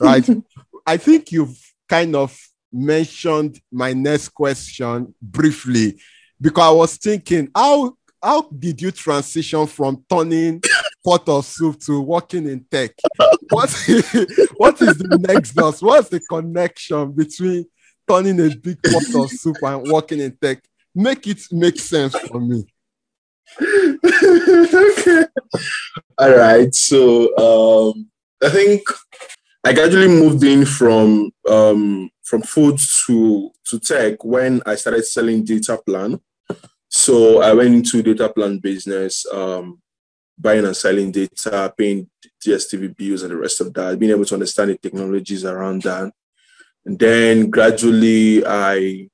Right. 0.00 0.28
I 0.86 0.96
think 0.96 1.32
you've 1.32 1.58
kind 1.88 2.14
of 2.14 2.36
mentioned 2.72 3.60
my 3.70 3.92
next 3.92 4.30
question 4.30 5.14
briefly 5.22 6.00
because 6.40 6.64
I 6.64 6.70
was 6.70 6.96
thinking 6.96 7.48
how 7.54 7.96
how 8.22 8.42
did 8.42 8.80
you 8.80 8.90
transition 8.90 9.66
from 9.66 10.02
turning 10.08 10.62
pot 11.04 11.28
of 11.28 11.44
soup 11.44 11.78
to 11.80 12.00
working 12.00 12.48
in 12.48 12.64
tech? 12.70 12.92
What, 13.50 13.70
what 14.56 14.80
is 14.80 14.96
the 14.96 15.18
nexus? 15.20 15.82
What's 15.82 16.08
the 16.08 16.20
connection 16.20 17.12
between 17.12 17.66
turning 18.08 18.40
a 18.40 18.56
big 18.56 18.82
pot 18.82 19.14
of 19.14 19.30
soup 19.30 19.56
and 19.62 19.86
working 19.88 20.20
in 20.20 20.36
tech? 20.40 20.64
Make 20.94 21.26
it 21.26 21.42
make 21.52 21.78
sense 21.78 22.16
for 22.18 22.40
me. 22.40 22.64
okay. 23.60 25.24
All 26.16 26.36
right. 26.36 26.74
So 26.74 27.36
um, 27.36 28.08
I 28.42 28.48
think 28.48 28.82
I 29.66 29.72
gradually 29.72 30.08
moved 30.08 30.44
in 30.44 30.66
from 30.66 31.30
um, 31.48 32.10
from 32.22 32.42
food 32.42 32.78
to 33.06 33.50
to 33.66 33.80
tech 33.80 34.22
when 34.22 34.60
I 34.66 34.74
started 34.74 35.06
selling 35.06 35.42
data 35.42 35.80
plan. 35.86 36.20
So 36.88 37.40
I 37.40 37.54
went 37.54 37.74
into 37.74 38.02
data 38.02 38.28
plan 38.28 38.58
business, 38.58 39.24
um, 39.32 39.80
buying 40.38 40.66
and 40.66 40.76
selling 40.76 41.10
data, 41.10 41.72
paying 41.76 42.10
DSTV 42.44 42.94
bills 42.94 43.22
and 43.22 43.30
the 43.30 43.36
rest 43.36 43.62
of 43.62 43.72
that, 43.74 43.98
being 43.98 44.12
able 44.12 44.26
to 44.26 44.34
understand 44.34 44.70
the 44.70 44.76
technologies 44.76 45.46
around 45.46 45.82
that. 45.82 46.12
And 46.84 46.98
then 46.98 47.48
gradually 47.48 48.44
I 48.46 49.08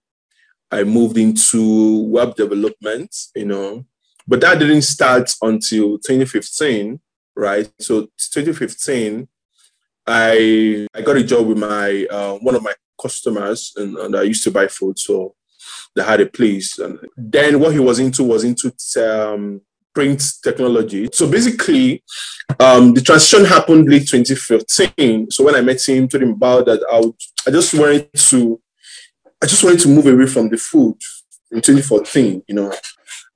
I 0.72 0.82
moved 0.82 1.16
into 1.16 2.02
web 2.06 2.34
development, 2.34 3.14
you 3.36 3.46
know, 3.46 3.86
but 4.26 4.40
that 4.40 4.58
didn't 4.58 4.82
start 4.82 5.32
until 5.42 5.98
2015, 5.98 7.00
right? 7.36 7.70
So 7.78 8.08
2015, 8.32 9.28
I 10.06 10.86
I 10.94 11.02
got 11.02 11.16
a 11.16 11.24
job 11.24 11.46
with 11.46 11.58
my 11.58 12.06
uh, 12.10 12.34
one 12.38 12.54
of 12.54 12.62
my 12.62 12.74
customers, 13.00 13.72
and, 13.76 13.96
and 13.96 14.16
I 14.16 14.22
used 14.22 14.44
to 14.44 14.50
buy 14.50 14.68
food, 14.68 14.98
so 14.98 15.34
they 15.94 16.02
had 16.02 16.20
a 16.20 16.26
place. 16.26 16.78
And 16.78 16.98
then 17.16 17.60
what 17.60 17.72
he 17.72 17.78
was 17.78 17.98
into 17.98 18.24
was 18.24 18.44
into 18.44 18.72
um, 18.98 19.60
print 19.94 20.22
technology. 20.42 21.08
So 21.12 21.30
basically, 21.30 22.02
um, 22.58 22.94
the 22.94 23.00
transition 23.00 23.44
happened 23.44 23.88
late 23.88 24.08
2015. 24.08 25.30
So 25.30 25.44
when 25.44 25.54
I 25.54 25.60
met 25.60 25.86
him, 25.86 26.08
told 26.08 26.22
him 26.22 26.32
about 26.32 26.66
that, 26.66 26.80
I, 26.92 27.00
would, 27.00 27.14
I 27.46 27.50
just 27.50 27.74
wanted 27.74 28.12
to, 28.12 28.60
I 29.42 29.46
just 29.46 29.64
wanted 29.64 29.80
to 29.80 29.88
move 29.88 30.06
away 30.06 30.26
from 30.26 30.48
the 30.48 30.56
food 30.56 30.96
in 31.50 31.60
2014. 31.60 32.42
You 32.48 32.54
know, 32.54 32.72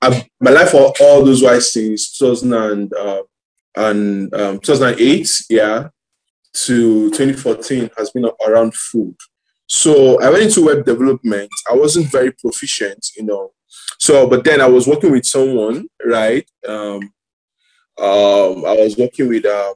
I, 0.00 0.28
my 0.40 0.50
life 0.50 0.70
for 0.70 0.92
all 1.00 1.24
those 1.24 1.42
while 1.42 1.60
since 1.60 2.16
2000 2.18 2.52
and, 2.52 2.94
uh, 2.94 3.22
and 3.76 4.32
um, 4.34 4.60
2008, 4.60 5.28
yeah, 5.50 5.88
to 6.54 7.10
2014 7.10 7.90
has 7.96 8.10
been 8.10 8.30
around 8.46 8.74
food. 8.74 9.16
So 9.66 10.20
I 10.20 10.30
went 10.30 10.44
into 10.44 10.64
web 10.64 10.84
development. 10.84 11.50
I 11.70 11.74
wasn't 11.74 12.10
very 12.10 12.32
proficient, 12.32 13.06
you 13.16 13.24
know. 13.24 13.52
So, 13.98 14.28
but 14.28 14.44
then 14.44 14.60
I 14.60 14.66
was 14.66 14.86
working 14.86 15.10
with 15.10 15.24
someone, 15.24 15.88
right? 16.04 16.48
Um, 16.66 17.00
um, 17.98 18.64
I 18.66 18.76
was 18.78 18.96
working 18.98 19.28
with 19.28 19.44
uh, 19.44 19.74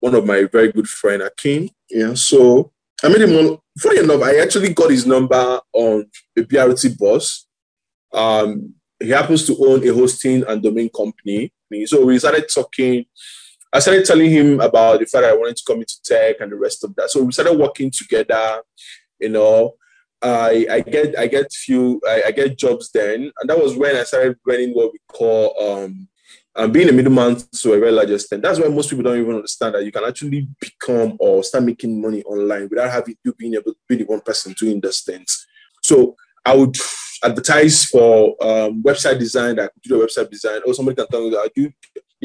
one 0.00 0.14
of 0.14 0.26
my 0.26 0.44
very 0.44 0.70
good 0.72 0.88
friend, 0.88 1.22
Akin. 1.22 1.70
Yeah. 1.90 2.14
So 2.14 2.72
I 3.02 3.08
made 3.08 3.22
him 3.22 3.34
on. 3.36 3.58
Funny 3.78 3.98
enough, 4.00 4.22
I 4.22 4.36
actually 4.36 4.72
got 4.72 4.90
his 4.90 5.04
number 5.04 5.60
on 5.72 6.06
a 6.38 6.40
BRT 6.42 6.96
boss. 6.96 7.46
Um, 8.12 8.74
he 9.00 9.10
happens 9.10 9.44
to 9.46 9.56
own 9.66 9.86
a 9.86 9.92
hosting 9.92 10.44
and 10.46 10.62
domain 10.62 10.88
company. 10.94 11.52
So 11.86 12.04
we 12.04 12.18
started 12.18 12.48
talking. 12.54 13.06
I 13.74 13.80
started 13.80 14.06
telling 14.06 14.30
him 14.30 14.60
about 14.60 15.00
the 15.00 15.06
fact 15.06 15.22
that 15.22 15.32
I 15.32 15.36
wanted 15.36 15.56
to 15.56 15.64
come 15.66 15.80
into 15.80 16.00
tech 16.02 16.36
and 16.40 16.50
the 16.50 16.56
rest 16.56 16.84
of 16.84 16.94
that. 16.94 17.10
So 17.10 17.22
we 17.22 17.32
started 17.32 17.58
working 17.58 17.90
together 17.90 18.62
you 19.20 19.30
know. 19.30 19.74
I, 20.22 20.66
I 20.70 20.80
get 20.80 21.18
I 21.18 21.26
get 21.26 21.52
few 21.52 22.00
I, 22.08 22.22
I, 22.28 22.30
get 22.30 22.56
jobs 22.56 22.90
then, 22.94 23.30
and 23.38 23.50
that 23.50 23.60
was 23.60 23.76
when 23.76 23.94
I 23.94 24.04
started 24.04 24.38
running 24.46 24.70
what 24.70 24.90
we 24.90 24.98
call 25.06 25.54
um, 25.62 26.08
um 26.56 26.72
being 26.72 26.88
a 26.88 26.92
middleman 26.92 27.36
to 27.36 27.72
a 27.74 27.78
very 27.78 27.92
large 27.92 28.10
extent. 28.10 28.42
That's 28.42 28.58
why 28.58 28.68
most 28.68 28.88
people 28.88 29.04
don't 29.04 29.20
even 29.20 29.34
understand 29.34 29.74
that 29.74 29.84
you 29.84 29.92
can 29.92 30.04
actually 30.04 30.48
become 30.58 31.18
or 31.20 31.44
start 31.44 31.64
making 31.64 32.00
money 32.00 32.22
online 32.22 32.68
without 32.70 32.90
having 32.90 33.16
you 33.22 33.34
being 33.34 33.52
able 33.52 33.72
to 33.72 33.78
be 33.86 33.96
the 33.96 34.04
one 34.04 34.22
person 34.22 34.54
doing 34.58 34.80
those 34.80 35.02
things. 35.02 35.46
So 35.82 36.16
I 36.42 36.56
would 36.56 36.74
advertise 37.22 37.84
for 37.84 38.34
um, 38.40 38.82
website 38.82 39.18
design. 39.18 39.60
I 39.60 39.68
could 39.68 39.82
do 39.82 39.98
the 39.98 40.06
website 40.06 40.30
design. 40.30 40.60
Or 40.66 40.72
somebody 40.72 40.96
can 40.96 41.06
tell 41.08 41.22
me 41.22 41.30
that 41.30 41.38
I 41.38 41.48
do. 41.54 41.70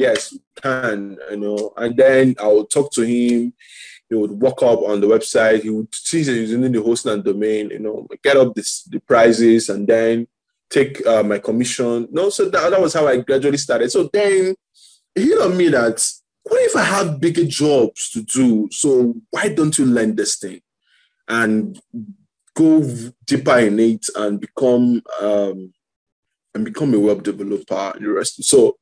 Yes, 0.00 0.36
can 0.62 1.18
you 1.30 1.36
know? 1.36 1.72
And 1.76 1.96
then 1.96 2.34
I 2.40 2.46
would 2.46 2.70
talk 2.70 2.92
to 2.92 3.02
him 3.02 3.52
he 4.10 4.16
would 4.16 4.32
walk 4.32 4.62
up 4.62 4.80
on 4.80 5.00
the 5.00 5.06
website. 5.06 5.62
He 5.62 5.70
would 5.70 5.94
see 5.94 6.24
that 6.24 6.32
he's 6.32 6.50
using 6.50 6.72
the 6.72 6.82
hosting 6.82 7.12
and 7.12 7.24
domain, 7.24 7.70
you 7.70 7.78
know, 7.78 8.08
get 8.24 8.36
up 8.36 8.54
this, 8.54 8.82
the 8.82 8.98
prices 8.98 9.68
and 9.68 9.86
then 9.86 10.26
take 10.68 11.06
uh, 11.06 11.22
my 11.22 11.38
commission. 11.38 12.08
No, 12.10 12.28
so 12.28 12.48
that, 12.50 12.70
that 12.70 12.80
was 12.80 12.92
how 12.92 13.06
I 13.06 13.18
gradually 13.18 13.56
started. 13.56 13.90
So 13.92 14.10
then 14.12 14.56
he 15.14 15.22
hit 15.28 15.40
on 15.40 15.56
me 15.56 15.68
that 15.68 16.04
what 16.42 16.60
if 16.62 16.74
I 16.74 16.82
have 16.82 17.20
bigger 17.20 17.44
jobs 17.44 18.10
to 18.10 18.22
do? 18.22 18.68
So 18.72 19.14
why 19.30 19.48
don't 19.48 19.78
you 19.78 19.86
learn 19.86 20.16
this 20.16 20.36
thing 20.38 20.60
and 21.28 21.80
go 22.54 22.82
deeper 23.26 23.58
in 23.60 23.78
it 23.78 24.06
and 24.16 24.40
become 24.40 25.02
um, 25.22 25.72
and 26.52 26.64
become 26.64 26.94
a 26.94 26.98
web 26.98 27.22
developer 27.22 27.96
the 28.00 28.08
rest. 28.08 28.42
So 28.42 28.76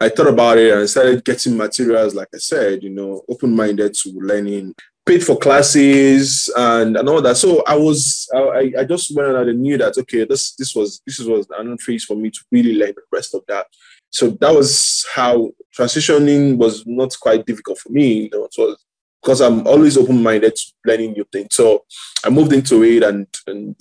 I 0.00 0.08
thought 0.08 0.28
about 0.28 0.58
it 0.58 0.72
and 0.72 0.88
started 0.88 1.24
getting 1.24 1.56
materials, 1.56 2.14
like 2.14 2.28
I 2.34 2.38
said, 2.38 2.82
you 2.82 2.90
know, 2.90 3.22
open 3.28 3.54
minded 3.54 3.94
to 3.94 4.10
learning, 4.10 4.74
paid 5.04 5.24
for 5.24 5.36
classes 5.36 6.52
and, 6.56 6.96
and 6.96 7.08
all 7.08 7.20
that. 7.20 7.36
So 7.36 7.64
I 7.66 7.74
was, 7.74 8.28
I, 8.32 8.72
I 8.78 8.84
just 8.84 9.14
went 9.16 9.28
and 9.28 9.50
I 9.50 9.52
knew 9.52 9.76
that, 9.78 9.98
okay, 9.98 10.24
this, 10.24 10.54
this 10.54 10.74
was, 10.74 11.02
this 11.04 11.18
was 11.18 11.48
an 11.50 11.76
phase 11.78 12.04
for 12.04 12.16
me 12.16 12.30
to 12.30 12.38
really 12.52 12.74
learn 12.74 12.92
the 12.94 13.02
rest 13.10 13.34
of 13.34 13.42
that. 13.48 13.66
So 14.10 14.30
that 14.30 14.54
was 14.54 15.04
how 15.14 15.50
transitioning 15.76 16.56
was 16.56 16.86
not 16.86 17.16
quite 17.20 17.44
difficult 17.44 17.78
for 17.78 17.90
me. 17.90 18.24
You 18.24 18.30
know, 18.30 18.44
it 18.44 18.54
was 18.56 18.84
because 19.20 19.40
I'm 19.40 19.66
always 19.66 19.98
open 19.98 20.22
minded 20.22 20.54
to 20.54 20.72
learning 20.86 21.12
new 21.12 21.26
things. 21.32 21.48
So 21.56 21.84
I 22.24 22.30
moved 22.30 22.52
into 22.52 22.84
it 22.84 23.02
and, 23.02 23.26
and, 23.48 23.74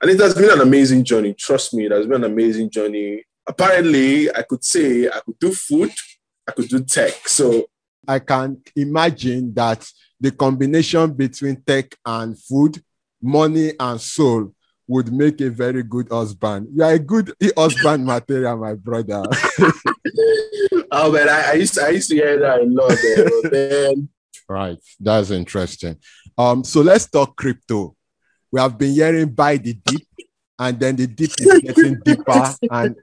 and 0.00 0.10
it 0.10 0.20
has 0.20 0.34
been 0.34 0.50
an 0.50 0.60
amazing 0.60 1.02
journey. 1.02 1.34
Trust 1.34 1.74
me, 1.74 1.86
it 1.86 1.92
has 1.92 2.06
been 2.06 2.22
an 2.22 2.30
amazing 2.30 2.70
journey 2.70 3.24
apparently 3.46 4.34
I 4.34 4.42
could 4.42 4.64
say 4.64 5.08
I 5.08 5.20
could 5.24 5.38
do 5.38 5.52
food, 5.52 5.92
I 6.48 6.52
could 6.52 6.68
do 6.68 6.82
tech. 6.84 7.28
So 7.28 7.66
I 8.06 8.18
can 8.18 8.62
imagine 8.74 9.52
that 9.54 9.88
the 10.20 10.30
combination 10.30 11.12
between 11.12 11.62
tech 11.62 11.94
and 12.04 12.38
food, 12.38 12.82
money 13.20 13.72
and 13.78 14.00
soul 14.00 14.52
would 14.88 15.12
make 15.12 15.40
a 15.40 15.50
very 15.50 15.82
good 15.82 16.08
husband. 16.10 16.68
You 16.74 16.84
are 16.84 16.92
a 16.92 16.98
good 16.98 17.34
husband 17.56 18.06
material, 18.06 18.56
my 18.56 18.74
brother. 18.74 19.24
oh 20.92 21.12
man, 21.12 21.28
I, 21.28 21.50
I, 21.50 21.52
used 21.54 21.74
to, 21.74 21.84
I 21.84 21.88
used 21.90 22.08
to 22.10 22.16
hear 22.16 22.38
that 22.38 22.60
a 22.60 22.64
lot. 22.64 23.52
Man. 23.52 24.08
right, 24.48 24.78
that's 25.00 25.30
interesting. 25.30 25.96
Um, 26.38 26.62
so 26.64 26.82
let's 26.82 27.06
talk 27.08 27.36
crypto. 27.36 27.96
We 28.52 28.60
have 28.60 28.78
been 28.78 28.92
hearing 28.92 29.30
buy 29.30 29.56
the 29.56 29.74
dip, 29.74 30.02
and 30.58 30.80
then 30.80 30.96
the 30.96 31.06
dip 31.06 31.30
is 31.38 31.60
getting 31.62 32.00
deeper 32.04 32.54
and 32.70 32.96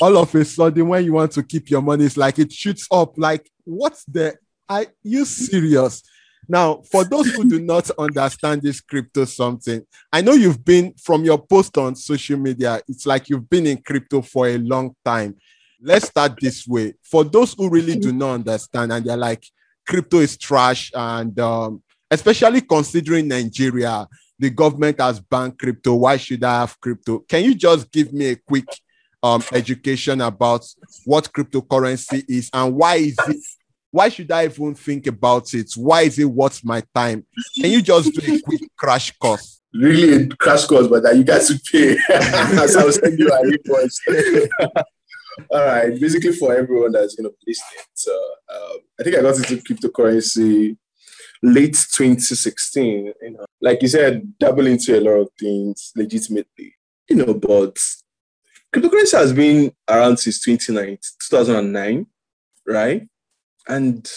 all 0.00 0.16
of 0.16 0.34
a 0.34 0.44
sudden 0.44 0.88
when 0.88 1.04
you 1.04 1.12
want 1.12 1.30
to 1.32 1.42
keep 1.42 1.70
your 1.70 1.82
money 1.82 2.04
it's 2.04 2.16
like 2.16 2.38
it 2.38 2.52
shoots 2.52 2.86
up 2.90 3.16
like 3.16 3.48
what's 3.64 4.04
the 4.04 4.34
are 4.68 4.86
you 5.04 5.24
serious? 5.24 6.02
Now 6.48 6.82
for 6.90 7.04
those 7.04 7.30
who 7.30 7.48
do 7.48 7.60
not 7.60 7.88
understand 7.98 8.62
this 8.62 8.80
crypto 8.80 9.24
something 9.24 9.82
i 10.12 10.20
know 10.20 10.32
you've 10.32 10.64
been 10.64 10.94
from 10.94 11.24
your 11.24 11.38
post 11.38 11.76
on 11.78 11.96
social 11.96 12.38
media 12.38 12.80
it's 12.88 13.06
like 13.06 13.28
you've 13.28 13.48
been 13.48 13.66
in 13.66 13.78
crypto 13.78 14.22
for 14.22 14.48
a 14.48 14.58
long 14.58 14.94
time. 15.04 15.36
Let's 15.80 16.08
start 16.08 16.38
this 16.40 16.66
way. 16.66 16.94
For 17.02 17.22
those 17.22 17.52
who 17.52 17.68
really 17.68 17.96
do 17.96 18.10
not 18.12 18.34
understand 18.34 18.92
and 18.92 19.04
they're 19.04 19.16
like 19.16 19.44
crypto 19.86 20.18
is 20.18 20.36
trash 20.36 20.90
and 20.94 21.38
um, 21.38 21.82
especially 22.10 22.60
considering 22.60 23.28
nigeria 23.28 24.06
the 24.38 24.50
government 24.50 25.00
has 25.00 25.20
banned 25.20 25.58
crypto. 25.58 25.94
Why 25.94 26.16
should 26.16 26.44
I 26.44 26.60
have 26.60 26.80
crypto? 26.80 27.20
Can 27.20 27.44
you 27.44 27.54
just 27.54 27.90
give 27.90 28.12
me 28.12 28.30
a 28.30 28.36
quick 28.36 28.66
um, 29.22 29.42
education 29.52 30.20
about 30.20 30.66
what 31.04 31.32
cryptocurrency 31.32 32.24
is 32.28 32.50
and 32.52 32.74
why 32.74 32.96
is 32.96 33.16
it? 33.28 33.36
Why 33.90 34.08
should 34.10 34.30
I 34.30 34.44
even 34.44 34.74
think 34.74 35.06
about 35.06 35.54
it? 35.54 35.72
Why 35.74 36.02
is 36.02 36.18
it 36.18 36.26
worth 36.26 36.62
my 36.64 36.82
time? 36.94 37.24
Can 37.58 37.70
you 37.70 37.80
just 37.80 38.12
do 38.12 38.34
a 38.34 38.40
quick 38.40 38.60
crash 38.76 39.10
course? 39.12 39.62
Really, 39.72 40.24
a 40.24 40.28
crash 40.28 40.64
course, 40.64 40.86
but 40.86 41.02
that 41.02 41.16
you 41.16 41.24
guys 41.24 41.48
to 41.48 41.58
pay. 41.70 41.96
As 42.14 42.76
I 42.76 42.84
was 42.84 42.96
you 43.02 43.30
an 43.32 43.52
invoice. 43.52 44.00
All 45.50 45.64
right, 45.64 45.98
basically 46.00 46.32
for 46.32 46.54
everyone 46.54 46.92
that's 46.92 47.14
going 47.14 47.30
to 47.30 47.30
be 47.30 47.52
listening. 47.52 47.84
So 47.94 48.12
um, 48.54 48.78
I 48.98 49.02
think 49.02 49.16
I 49.16 49.22
got 49.22 49.36
into 49.36 49.56
cryptocurrency 49.56 50.76
late 51.42 51.74
2016, 51.74 53.12
you 53.20 53.30
know, 53.30 53.44
like 53.60 53.82
you 53.82 53.88
said, 53.88 54.38
dabble 54.38 54.66
into 54.66 54.98
a 54.98 55.00
lot 55.00 55.20
of 55.20 55.28
things 55.38 55.92
legitimately, 55.96 56.76
you 57.08 57.16
know, 57.16 57.34
but 57.34 57.78
cryptocurrency 58.74 59.18
has 59.18 59.32
been 59.32 59.72
around 59.88 60.18
since 60.18 60.40
2009, 60.40 62.06
right? 62.66 63.08
And 63.68 64.10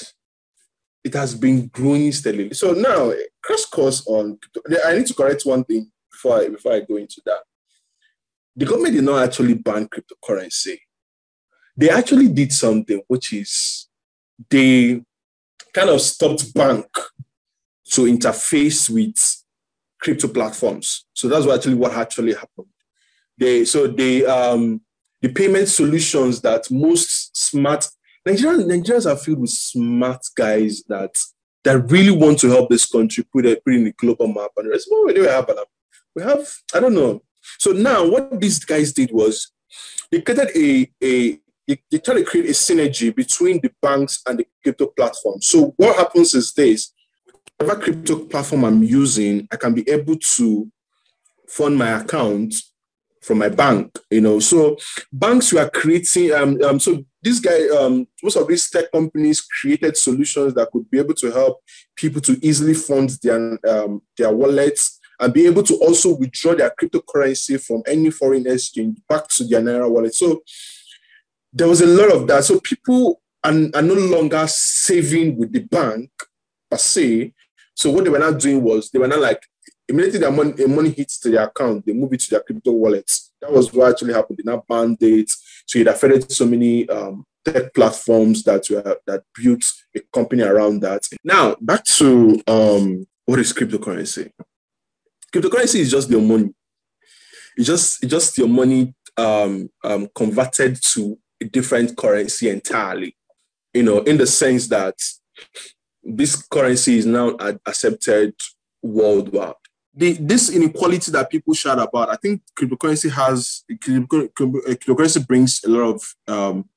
it 1.04 1.14
has 1.14 1.36
been 1.36 1.68
growing 1.68 2.12
steadily. 2.12 2.54
So 2.54 2.74
now, 2.74 3.14
crash 3.44 3.66
course 3.66 4.06
on, 4.08 4.38
I 4.86 4.98
need 4.98 5.08
to 5.08 5.14
correct 5.14 5.44
one 5.46 5.64
thing 5.64 5.92
before 6.12 6.40
I, 6.40 6.50
before 6.50 6.74
I 6.74 6.82
go 6.82 6.98
into 6.98 7.22
that. 7.26 7.40
The 8.56 8.66
government 8.66 8.96
did 8.96 9.04
not 9.04 9.24
actually 9.24 9.54
ban 9.54 9.88
cryptocurrency. 9.88 10.80
They 11.78 11.90
actually 11.90 12.28
did 12.28 12.52
something, 12.52 13.02
which 13.08 13.32
is 13.32 13.88
they 14.50 15.02
kind 15.80 15.90
of 15.92 16.02
stopped 16.02 16.54
bank 16.54 16.86
to 17.92 18.02
interface 18.02 18.90
with 18.90 19.44
crypto 20.00 20.28
platforms. 20.28 21.06
So 21.14 21.28
that's 21.28 21.46
what 21.46 21.58
actually 21.58 21.76
what 21.76 21.94
actually 21.94 22.34
happened. 22.34 22.68
They 23.38 23.66
so 23.66 23.88
they 23.88 24.26
um 24.26 24.82
the 25.22 25.30
payment 25.30 25.70
solutions 25.70 26.42
that 26.42 26.70
most 26.70 27.36
smart 27.36 27.88
Nigerians 28.28 28.66
Nigerians 28.66 29.10
are 29.10 29.16
filled 29.18 29.40
with 29.40 29.52
smart 29.52 30.22
guys 30.36 30.84
that 30.90 31.16
that 31.64 31.80
really 31.92 32.12
want 32.12 32.40
to 32.40 32.50
help 32.50 32.70
this 32.70 32.86
country 32.86 33.26
put 33.32 33.46
it 33.46 33.64
put 33.64 33.74
in 33.74 33.86
the 33.86 33.94
global 33.94 34.28
map 34.28 34.52
and 34.58 34.68
the 34.68 34.72
rest. 34.72 34.88
What 34.90 35.16
do 35.16 35.22
we 35.22 35.28
have? 35.28 35.50
We 36.16 36.24
have 36.24 36.48
I 36.74 36.80
don't 36.82 36.94
know. 36.94 37.24
So 37.58 37.72
now 37.72 38.06
what 38.06 38.40
these 38.40 38.60
guys 38.60 38.92
did 38.92 39.12
was 39.12 39.52
they 40.12 40.22
created 40.22 40.50
a 40.56 40.92
a 41.02 41.40
they, 41.92 41.98
try 42.00 42.16
to 42.16 42.24
create 42.24 42.50
a 42.50 42.54
synergy 42.54 43.16
between 43.16 43.60
the 43.62 43.72
banks 43.82 44.22
and 44.28 44.40
the 44.40 44.48
crypto 44.64 44.88
platform. 44.88 45.42
So 45.42 45.74
what 45.78 45.98
happens 45.98 46.34
is 46.34 46.54
this, 46.54 46.94
whatever 47.58 47.82
crypto 47.82 48.20
platform 48.26 48.66
I'm 48.66 48.84
using, 48.84 49.48
I 49.52 49.58
can 49.58 49.74
be 49.74 49.88
able 49.90 50.16
to 50.38 50.72
fund 51.48 51.78
my 51.78 52.00
account 52.02 52.56
from 53.22 53.40
my 53.40 53.50
bank, 53.50 53.98
you 54.10 54.22
know. 54.22 54.40
So 54.40 54.78
banks 55.12 55.52
were 55.52 55.70
creating, 55.70 56.32
um, 56.34 56.62
um 56.64 56.80
so 56.80 57.04
this 57.22 57.40
guy, 57.40 57.68
um, 57.78 58.08
most 58.24 58.38
of 58.38 58.48
these 58.48 58.70
tech 58.70 58.92
companies 58.92 59.42
created 59.42 59.98
solutions 59.98 60.54
that 60.54 60.70
could 60.72 60.90
be 60.90 61.00
able 61.00 61.16
to 61.16 61.32
help 61.32 61.60
people 61.96 62.22
to 62.22 62.40
easily 62.46 62.74
fund 62.74 63.12
their 63.22 63.60
um, 63.68 64.02
their 64.18 64.32
wallets 64.32 65.00
and 65.20 65.34
be 65.34 65.46
able 65.46 65.64
to 65.64 65.76
also 65.76 66.16
withdraw 66.16 66.56
their 66.56 66.72
cryptocurrency 66.82 67.62
from 67.62 67.84
any 67.86 68.10
foreign 68.10 68.48
exchange 68.48 68.98
back 69.10 69.28
to 69.28 69.44
their 69.44 69.62
Naira 69.62 69.90
wallet. 69.90 70.16
So 70.16 70.42
there 71.52 71.68
was 71.68 71.82
a 71.82 71.86
lot 71.86 72.12
of 72.12 72.28
that. 72.28 72.44
So 72.44 72.60
people 72.60 73.22
are, 73.44 73.52
are 73.52 73.82
no 73.82 73.94
longer 73.94 74.46
saving 74.48 75.38
with 75.38 75.52
the 75.52 75.60
bank 75.60 76.12
per 76.70 76.78
se. 76.78 77.34
So 77.76 77.92
what 77.92 78.04
they 78.04 78.10
were 78.10 78.20
not 78.20 78.40
doing 78.40 78.62
was 78.62 78.90
they 78.90 79.00
were 79.00 79.08
not 79.08 79.20
like 79.20 79.42
immediately 79.88 80.20
their 80.20 80.32
money, 80.32 80.66
money 80.68 80.92
hits 80.92 81.20
to 81.20 81.30
their 81.30 81.44
account, 81.44 81.86
they 81.86 81.94
move 81.94 82.14
it 82.14 82.20
to 82.22 82.30
their 82.32 82.42
crypto 82.42 82.72
wallets. 82.72 83.32
That 83.42 83.52
was 83.52 83.74
what 83.74 83.92
actually 83.92 84.14
happened. 84.14 84.38
They 84.38 84.52
now 84.52 84.64
banned 84.68 84.98
it. 85.02 85.32
So 85.66 85.80
it 85.80 85.88
affected 85.88 86.32
so 86.32 86.46
many 86.46 86.88
um, 86.90 87.26
tech 87.44 87.74
platforms 87.74 88.44
that 88.44 88.70
were 88.70 88.98
that 89.08 89.24
built 89.36 89.64
a 89.96 90.02
company 90.14 90.44
around 90.44 90.82
that. 90.82 91.04
Now 91.24 91.56
back 91.60 91.84
to 91.86 92.42
um, 92.48 93.08
what 93.26 93.40
is 93.40 93.54
cryptocurrency? 93.54 94.32
Cryptocurrency 95.34 95.80
is 95.80 95.92
just 95.92 96.10
your 96.10 96.22
money. 96.22 96.54
It's 97.58 97.68
just 97.68 98.04
it's 98.04 98.12
just 98.12 98.38
your 98.38 98.48
money 98.48 98.94
um, 99.18 99.70
um, 99.84 100.10
converted 100.16 100.80
to 100.94 101.18
different 101.46 101.98
currency 101.98 102.50
entirely, 102.50 103.16
you 103.74 103.84
know, 103.84 104.00
in 104.00 104.18
the 104.18 104.28
sense 104.28 104.68
that 104.68 104.96
this 106.04 106.36
currency 106.48 106.98
is 106.98 107.06
now 107.06 107.36
accepted 107.66 108.34
worldwide. 108.82 109.54
The, 109.94 110.14
this 110.14 110.50
inequality 110.50 111.12
that 111.12 111.30
people 111.30 111.54
shout 111.54 111.80
about, 111.80 112.10
I 112.10 112.16
think 112.16 112.42
cryptocurrency 112.58 113.12
has, 113.12 113.64
cryptocurrency 113.72 115.28
brings 115.28 115.64
a 115.64 115.70
lot 115.70 115.96
of 115.96 116.16
um, 116.28 116.70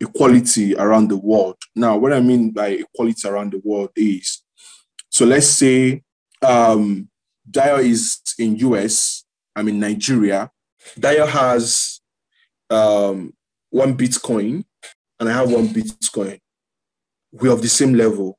equality 0.00 0.76
around 0.76 1.08
the 1.08 1.16
world. 1.16 1.56
Now, 1.74 1.96
what 1.96 2.12
I 2.12 2.20
mean 2.20 2.50
by 2.50 2.68
equality 2.68 3.28
around 3.28 3.52
the 3.52 3.60
world 3.64 3.90
is, 3.96 4.42
so 5.08 5.24
let's 5.24 5.46
say 5.46 6.02
um, 6.42 7.08
is 7.54 8.20
in 8.38 8.56
US, 8.56 9.24
I'm 9.56 9.68
in 9.68 9.80
Nigeria. 9.80 10.50
Dio 10.98 11.26
has 11.26 12.00
um, 12.70 13.32
one 13.70 13.96
Bitcoin 13.96 14.64
and 15.20 15.28
I 15.28 15.32
have 15.32 15.50
one 15.50 15.68
Bitcoin, 15.68 16.38
we're 17.32 17.52
of 17.52 17.62
the 17.62 17.68
same 17.68 17.94
level. 17.94 18.38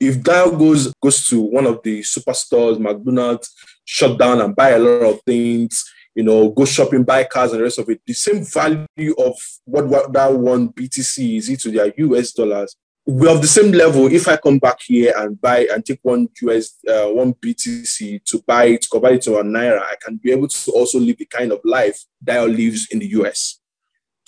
If 0.00 0.22
Dio 0.22 0.56
goes 0.56 0.92
goes 1.00 1.26
to 1.28 1.40
one 1.40 1.66
of 1.66 1.80
the 1.82 2.00
superstores, 2.00 2.78
McDonald's, 2.78 3.54
shut 3.84 4.18
down 4.18 4.40
and 4.40 4.54
buy 4.54 4.70
a 4.70 4.78
lot 4.78 5.14
of 5.14 5.20
things, 5.22 5.84
you 6.14 6.24
know, 6.24 6.50
go 6.50 6.64
shopping, 6.64 7.04
buy 7.04 7.24
cars 7.24 7.52
and 7.52 7.60
the 7.60 7.64
rest 7.64 7.78
of 7.78 7.88
it, 7.88 8.00
the 8.04 8.12
same 8.12 8.44
value 8.44 9.14
of 9.18 9.34
what, 9.64 9.86
what 9.86 10.12
that 10.12 10.32
one 10.32 10.70
BTC 10.70 11.38
is 11.38 11.62
to 11.62 11.70
their 11.70 11.92
US 11.96 12.32
dollars. 12.32 12.76
We're 13.06 13.34
of 13.34 13.40
the 13.40 13.48
same 13.48 13.72
level. 13.72 14.12
If 14.12 14.28
I 14.28 14.36
come 14.36 14.58
back 14.58 14.78
here 14.82 15.12
and 15.16 15.40
buy 15.40 15.66
and 15.72 15.84
take 15.84 16.00
one 16.02 16.28
US, 16.42 16.78
uh, 16.88 17.06
one 17.06 17.34
BTC 17.34 18.24
to 18.24 18.42
buy 18.46 18.64
it, 18.64 18.86
convert 18.90 19.14
it 19.14 19.22
to 19.22 19.38
a 19.38 19.44
Naira, 19.44 19.80
I 19.80 19.94
can 20.04 20.16
be 20.16 20.32
able 20.32 20.48
to 20.48 20.70
also 20.72 20.98
live 20.98 21.16
the 21.16 21.26
kind 21.26 21.52
of 21.52 21.60
life 21.64 22.04
Dio 22.22 22.46
lives 22.46 22.88
in 22.90 22.98
the 22.98 23.06
US 23.08 23.60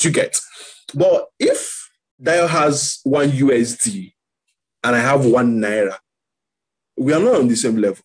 to 0.05 0.11
get. 0.11 0.41
But 0.95 1.27
if 1.39 1.91
Dio 2.23 2.47
has 2.47 3.01
one 3.05 3.31
USD 3.31 4.13
and 4.85 4.97
I 4.97 5.01
have 5.01 5.27
one 5.27 5.61
Naira, 5.61 5.97
we 6.97 7.13
are 7.13 7.21
not 7.21 7.37
on 7.37 7.49
the 7.49 7.57
same 7.57 7.77
level, 7.77 8.05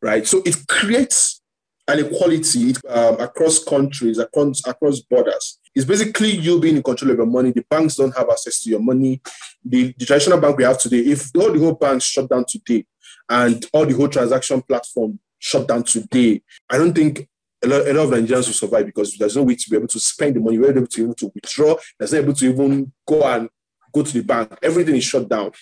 right? 0.00 0.26
So 0.26 0.42
it 0.46 0.56
creates 0.66 1.40
and 1.88 2.00
equality 2.00 2.74
um, 2.88 3.20
across 3.20 3.62
countries, 3.62 4.18
across, 4.18 4.62
across 4.66 5.00
borders. 5.00 5.58
It's 5.74 5.84
basically 5.84 6.30
you 6.30 6.60
being 6.60 6.76
in 6.76 6.82
control 6.82 7.10
of 7.10 7.16
your 7.16 7.26
money. 7.26 7.50
The 7.50 7.64
banks 7.68 7.96
don't 7.96 8.16
have 8.16 8.28
access 8.30 8.62
to 8.62 8.70
your 8.70 8.80
money. 8.80 9.20
The, 9.64 9.94
the 9.98 10.06
traditional 10.06 10.40
bank 10.40 10.56
we 10.56 10.64
have 10.64 10.78
today, 10.78 10.98
if 10.98 11.30
all 11.34 11.52
the 11.52 11.58
whole 11.58 11.74
banks 11.74 12.04
shut 12.04 12.28
down 12.30 12.44
today 12.46 12.86
and 13.28 13.64
all 13.72 13.86
the 13.86 13.94
whole 13.94 14.08
transaction 14.08 14.62
platform 14.62 15.18
shut 15.38 15.66
down 15.66 15.82
today, 15.82 16.42
I 16.68 16.78
don't 16.78 16.94
think 16.94 17.28
a 17.62 17.66
lot, 17.68 17.86
a 17.88 17.92
lot 17.92 18.04
of 18.04 18.10
Nigerians 18.10 18.46
will 18.46 18.54
survive 18.54 18.86
because 18.86 19.16
there's 19.16 19.36
no 19.36 19.42
way 19.42 19.54
to 19.54 19.70
be 19.70 19.76
able 19.76 19.88
to 19.88 20.00
spend 20.00 20.36
the 20.36 20.40
money. 20.40 20.58
We're 20.58 20.70
able 20.70 20.86
to 20.86 21.02
able 21.04 21.14
to 21.14 21.32
withdraw. 21.34 21.76
There's 21.98 22.12
not 22.12 22.22
able 22.22 22.34
to 22.34 22.50
even 22.50 22.92
go 23.06 23.22
and 23.24 23.48
go 23.92 24.02
to 24.02 24.12
the 24.12 24.22
bank. 24.22 24.56
Everything 24.62 24.96
is 24.96 25.04
shut 25.04 25.28
down. 25.28 25.52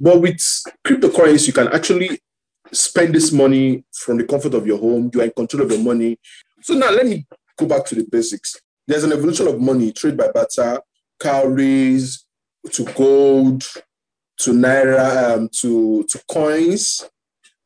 But 0.00 0.20
with 0.20 0.38
cryptocurrency, 0.84 1.48
you 1.48 1.52
can 1.52 1.68
actually 1.68 2.20
spend 2.72 3.14
this 3.14 3.32
money 3.32 3.84
from 3.92 4.18
the 4.18 4.24
comfort 4.24 4.54
of 4.54 4.66
your 4.66 4.78
home. 4.78 5.10
You 5.12 5.20
are 5.20 5.24
in 5.24 5.32
control 5.36 5.64
of 5.64 5.70
your 5.70 5.80
money. 5.80 6.18
So 6.62 6.74
now 6.74 6.90
let 6.90 7.06
me 7.06 7.26
go 7.58 7.66
back 7.66 7.84
to 7.86 7.94
the 7.94 8.06
basics. 8.10 8.56
There's 8.86 9.04
an 9.04 9.12
evolution 9.12 9.46
of 9.48 9.60
money, 9.60 9.92
trade 9.92 10.16
by 10.16 10.28
barter, 10.30 10.80
cowries 11.20 12.24
to 12.72 12.84
gold, 12.94 13.62
to 14.38 14.52
naira, 14.52 15.36
um, 15.36 15.48
to, 15.60 16.04
to 16.04 16.22
coins, 16.30 17.08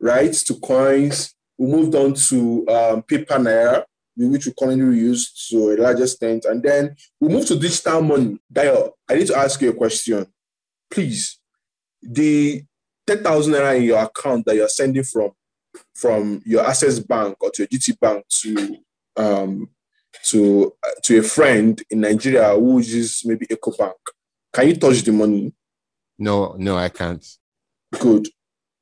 right? 0.01 0.33
To 0.33 0.55
coins. 0.55 1.35
We 1.59 1.67
moved 1.67 1.95
on 1.95 2.15
to 2.15 2.69
um, 2.69 3.03
paper 3.03 3.35
naira, 3.35 3.85
which 4.17 4.47
we 4.47 4.55
currently 4.59 4.99
use 4.99 5.49
to 5.51 5.73
a 5.73 5.77
large 5.77 6.01
extent. 6.01 6.45
And 6.45 6.63
then 6.63 6.97
we 7.21 7.29
moved 7.29 7.49
to 7.49 7.59
digital 7.59 8.01
money. 8.03 8.39
Dio, 8.51 8.95
I 9.09 9.15
need 9.17 9.27
to 9.27 9.37
ask 9.37 9.61
you 9.61 9.71
a 9.71 9.75
question. 9.75 10.27
Please, 10.91 11.39
the 12.01 12.63
10,000 13.07 13.53
naira 13.53 13.77
in 13.77 13.85
your 13.85 13.99
account 14.03 14.47
that 14.47 14.57
you're 14.57 14.69
sending 14.69 15.03
from 15.05 15.33
from 15.95 16.43
your 16.45 16.67
access 16.67 16.99
bank 16.99 17.37
or 17.41 17.51
to 17.51 17.63
your 17.63 17.69
GT 17.69 17.99
bank 18.01 18.25
to 18.29 18.77
um, 19.17 19.69
to 20.25 20.73
uh, 20.85 20.91
to 21.05 21.19
a 21.19 21.23
friend 21.23 21.83
in 21.91 22.01
Nigeria 22.01 22.55
who 22.55 22.79
uses 22.79 23.23
maybe 23.25 23.47
EcoBank, 23.47 23.93
can 24.53 24.69
you 24.69 24.77
touch 24.77 25.03
the 25.03 25.13
money? 25.13 25.53
No, 26.19 26.55
no, 26.59 26.77
I 26.77 26.89
can't. 26.89 27.25
Good. 27.99 28.29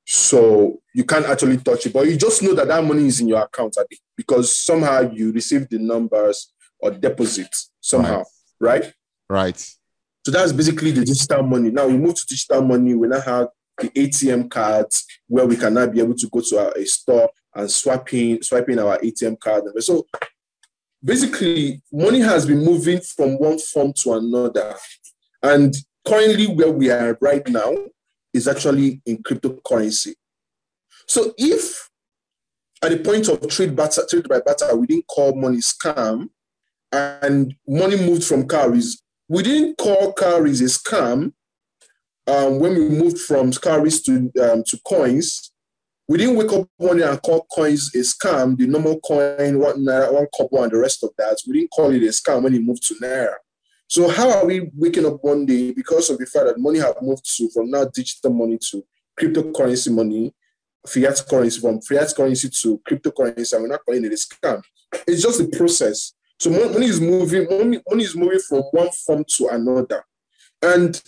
So 0.07 0.81
you 0.95 1.05
can't 1.05 1.27
actually 1.27 1.59
touch 1.59 1.87
it, 1.87 1.93
but 1.93 2.07
you 2.07 2.17
just 2.17 2.41
know 2.41 2.55
that 2.55 2.69
that 2.69 2.85
money 2.85 3.07
is 3.07 3.21
in 3.21 3.27
your 3.27 3.43
account 3.43 3.77
because 4.17 4.57
somehow 4.57 5.11
you 5.13 5.33
receive 5.33 5.69
the 5.69 5.79
numbers 5.79 6.53
or 6.79 6.93
deposits 6.93 7.73
somehow, 7.81 8.23
right? 8.61 8.83
Right. 8.83 8.93
right. 9.29 9.71
So 10.25 10.31
that's 10.31 10.53
basically 10.53 10.93
the 10.93 11.05
digital 11.05 11.43
money. 11.43 11.71
Now 11.71 11.89
we 11.89 11.97
move 11.97 12.15
to 12.15 12.27
digital 12.29 12.63
money. 12.63 12.95
We 12.95 13.09
now 13.09 13.21
have 13.21 13.49
the 13.79 13.89
ATM 13.91 14.49
cards 14.49 15.05
where 15.27 15.47
we 15.47 15.57
can 15.57 15.75
now 15.75 15.87
be 15.87 16.01
able 16.01 16.15
to 16.15 16.29
go 16.29 16.41
to 16.41 16.57
a, 16.57 16.81
a 16.81 16.87
store 16.87 17.29
and 17.55 17.71
swiping 17.71 18.43
swiping 18.43 18.79
our 18.79 18.99
ATM 18.99 19.41
card. 19.41 19.65
So 19.81 20.07
basically, 21.05 21.83
money 21.93 22.21
has 22.21 22.47
been 22.47 22.65
moving 22.65 23.01
from 23.01 23.39
one 23.39 23.59
form 23.59 23.93
to 24.03 24.15
another, 24.15 24.77
and 25.43 25.75
currently 26.07 26.47
where 26.47 26.71
we 26.71 26.91
are 26.91 27.19
right 27.21 27.47
now 27.49 27.75
is 28.37 28.49
actually 28.49 29.01
in 29.07 29.23
cryptocurrency. 29.23 30.15
So 31.07 31.35
if 31.39 31.89
at 32.83 32.91
the 32.91 32.99
point 32.99 33.29
of 33.29 33.41
trade 33.49 33.77
trade 34.09 34.29
by 34.29 34.41
barter, 34.41 34.77
we 34.77 34.87
didn't 34.87 35.07
call 35.07 35.35
money 35.35 35.59
scam, 35.59 36.29
and 36.93 37.55
money 37.67 37.97
moved 37.97 38.25
from 38.25 38.47
cowries, 38.47 39.03
we 39.29 39.43
didn't 39.43 39.77
call 39.79 40.13
cowries 40.13 40.61
a 40.61 40.65
scam 40.65 41.33
um, 42.27 42.59
when 42.59 42.75
we 42.75 42.89
moved 42.89 43.19
from 43.19 43.53
cowries 43.53 44.03
to 44.03 44.31
um, 44.43 44.65
to 44.65 44.79
coins, 44.87 45.53
we 46.09 46.19
didn't 46.19 46.37
wake 46.37 46.53
up 46.53 46.69
one 46.77 46.99
day 46.99 47.09
and 47.09 47.21
call 47.23 47.47
coins 47.53 47.91
a 47.95 47.99
scam. 47.99 48.57
The 48.57 48.67
normal 48.67 49.01
coin, 49.01 49.59
one 49.59 49.85
naira, 49.85 50.13
one 50.13 50.27
kobo, 50.37 50.63
and 50.63 50.73
the 50.73 50.79
rest 50.79 51.03
of 51.05 51.11
that. 51.19 51.39
We 51.47 51.61
didn't 51.61 51.71
call 51.71 51.91
it 51.93 52.03
a 52.03 52.07
scam 52.07 52.43
when 52.43 52.55
it 52.55 52.63
moved 52.63 52.87
to 52.89 52.95
naira. 52.95 53.35
So 53.89 54.09
how 54.09 54.31
are 54.31 54.47
we 54.47 54.71
waking 54.75 55.07
up 55.07 55.23
one 55.23 55.47
day 55.47 55.73
because 55.73 56.11
of 56.11 56.19
the 56.19 56.27
fact 56.27 56.47
that 56.47 56.59
money 56.59 56.79
have 56.81 56.97
moved 57.01 57.25
to 57.37 57.49
from 57.51 57.71
now 57.71 57.85
digital 57.85 58.33
money 58.33 58.59
to 58.71 58.85
cryptocurrency 59.19 59.93
money, 59.93 60.35
fiat 60.87 61.23
currency 61.29 61.61
from 61.61 61.81
fiat 61.81 62.13
currency 62.17 62.49
to 62.49 62.81
cryptocurrency, 62.89 63.53
and 63.53 63.63
we're 63.63 63.69
not 63.69 63.85
calling 63.85 64.05
it 64.05 64.13
a 64.13 64.17
scam. 64.17 64.63
It's 65.07 65.23
just 65.23 65.39
the 65.39 65.57
process. 65.57 66.15
So 66.39 66.51
money 66.51 66.87
is 66.87 67.01
moving. 67.01 67.47
Money, 67.49 67.81
money 67.89 68.05
is 68.05 68.17
moving 68.17 68.41
from 68.41 68.63
one 68.73 68.91
form 68.91 69.25
to 69.37 69.49
another, 69.49 70.05
and 70.63 71.01